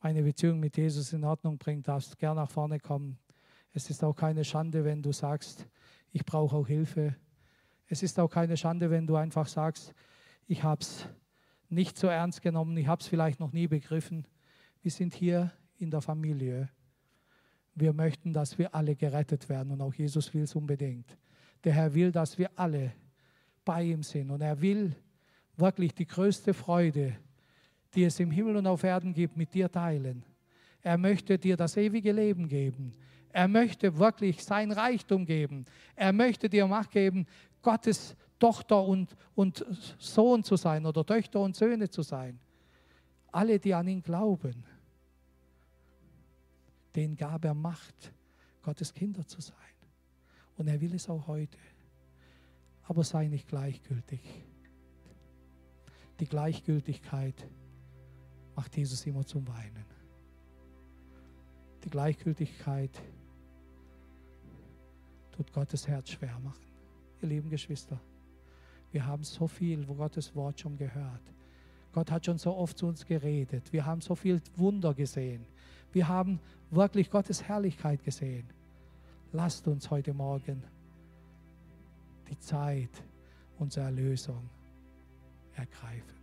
meine 0.00 0.22
Beziehung 0.22 0.60
mit 0.60 0.76
Jesus 0.76 1.12
in 1.12 1.24
Ordnung 1.24 1.58
bringen, 1.58 1.82
darfst 1.82 2.12
du 2.12 2.16
gerne 2.16 2.42
nach 2.42 2.48
vorne 2.48 2.78
kommen. 2.78 3.18
Es 3.72 3.90
ist 3.90 4.04
auch 4.04 4.14
keine 4.14 4.44
Schande, 4.44 4.84
wenn 4.84 5.02
du 5.02 5.10
sagst, 5.10 5.66
ich 6.12 6.24
brauche 6.24 6.54
auch 6.54 6.68
Hilfe. 6.68 7.16
Es 7.88 8.04
ist 8.04 8.20
auch 8.20 8.28
keine 8.28 8.56
Schande, 8.56 8.90
wenn 8.90 9.08
du 9.08 9.16
einfach 9.16 9.48
sagst, 9.48 9.92
ich 10.46 10.62
habe 10.62 10.82
es 10.82 11.04
nicht 11.68 11.98
so 11.98 12.06
ernst 12.06 12.42
genommen, 12.42 12.76
ich 12.76 12.86
habe 12.86 13.00
es 13.00 13.08
vielleicht 13.08 13.40
noch 13.40 13.50
nie 13.50 13.66
begriffen. 13.66 14.24
Wir 14.82 14.92
sind 14.92 15.12
hier 15.12 15.50
in 15.76 15.90
der 15.90 16.00
Familie. 16.00 16.68
Wir 17.74 17.92
möchten, 17.92 18.32
dass 18.32 18.56
wir 18.56 18.72
alle 18.72 18.94
gerettet 18.94 19.48
werden 19.48 19.72
und 19.72 19.80
auch 19.80 19.94
Jesus 19.94 20.32
will 20.32 20.44
es 20.44 20.54
unbedingt. 20.54 21.18
Der 21.64 21.72
Herr 21.72 21.92
will, 21.92 22.12
dass 22.12 22.38
wir 22.38 22.52
alle 22.54 22.92
bei 23.64 23.82
ihm 23.82 24.04
sind 24.04 24.30
und 24.30 24.42
er 24.42 24.60
will 24.60 24.94
wirklich 25.56 25.92
die 25.92 26.06
größte 26.06 26.54
Freude, 26.54 27.16
die 27.94 28.04
es 28.04 28.20
im 28.20 28.30
Himmel 28.30 28.56
und 28.56 28.66
auf 28.66 28.82
Erden 28.84 29.12
gibt, 29.12 29.36
mit 29.36 29.52
dir 29.54 29.70
teilen. 29.70 30.24
Er 30.82 30.96
möchte 30.96 31.38
dir 31.38 31.56
das 31.56 31.76
ewige 31.76 32.12
Leben 32.12 32.48
geben. 32.48 32.92
Er 33.32 33.48
möchte 33.48 33.98
wirklich 33.98 34.42
sein 34.42 34.72
Reichtum 34.72 35.24
geben. 35.24 35.66
Er 35.94 36.12
möchte 36.12 36.48
dir 36.48 36.66
Macht 36.66 36.90
geben, 36.90 37.26
Gottes 37.62 38.16
Tochter 38.38 38.82
und, 38.82 39.14
und 39.34 39.64
Sohn 39.98 40.42
zu 40.42 40.56
sein 40.56 40.86
oder 40.86 41.04
Töchter 41.04 41.40
und 41.40 41.54
Söhne 41.54 41.90
zu 41.90 42.02
sein. 42.02 42.40
Alle, 43.30 43.58
die 43.58 43.74
an 43.74 43.86
ihn 43.86 44.02
glauben, 44.02 44.64
denen 46.96 47.16
gab 47.16 47.44
er 47.44 47.54
Macht, 47.54 48.12
Gottes 48.62 48.92
Kinder 48.92 49.26
zu 49.26 49.40
sein. 49.40 49.56
Und 50.56 50.68
er 50.68 50.80
will 50.80 50.94
es 50.94 51.08
auch 51.08 51.26
heute. 51.26 51.58
Aber 52.84 53.04
sei 53.04 53.28
nicht 53.28 53.46
gleichgültig. 53.46 54.20
Die 56.18 56.26
Gleichgültigkeit 56.26 57.46
macht 58.60 58.76
Jesus 58.76 59.06
immer 59.06 59.24
zum 59.24 59.48
Weinen. 59.48 59.86
Die 61.82 61.88
Gleichgültigkeit 61.88 62.90
tut 65.32 65.50
Gottes 65.50 65.88
Herz 65.88 66.10
schwer 66.10 66.38
machen 66.40 66.60
ihr 67.22 67.28
lieben 67.28 67.48
Geschwister. 67.48 67.98
Wir 68.92 69.06
haben 69.06 69.24
so 69.24 69.46
viel 69.46 69.88
wo 69.88 69.94
Gottes 69.94 70.36
Wort 70.36 70.60
schon 70.60 70.76
gehört. 70.76 71.22
Gott 71.94 72.10
hat 72.10 72.26
schon 72.26 72.36
so 72.36 72.54
oft 72.54 72.76
zu 72.76 72.86
uns 72.86 73.06
geredet. 73.06 73.72
Wir 73.72 73.86
haben 73.86 74.02
so 74.02 74.14
viel 74.14 74.42
Wunder 74.56 74.92
gesehen. 74.92 75.46
Wir 75.92 76.06
haben 76.08 76.38
wirklich 76.70 77.10
Gottes 77.10 77.42
Herrlichkeit 77.42 78.04
gesehen. 78.04 78.46
Lasst 79.32 79.66
uns 79.68 79.90
heute 79.90 80.12
Morgen 80.12 80.62
die 82.28 82.38
Zeit 82.38 82.90
unserer 83.58 83.86
Erlösung 83.86 84.50
ergreifen. 85.54 86.19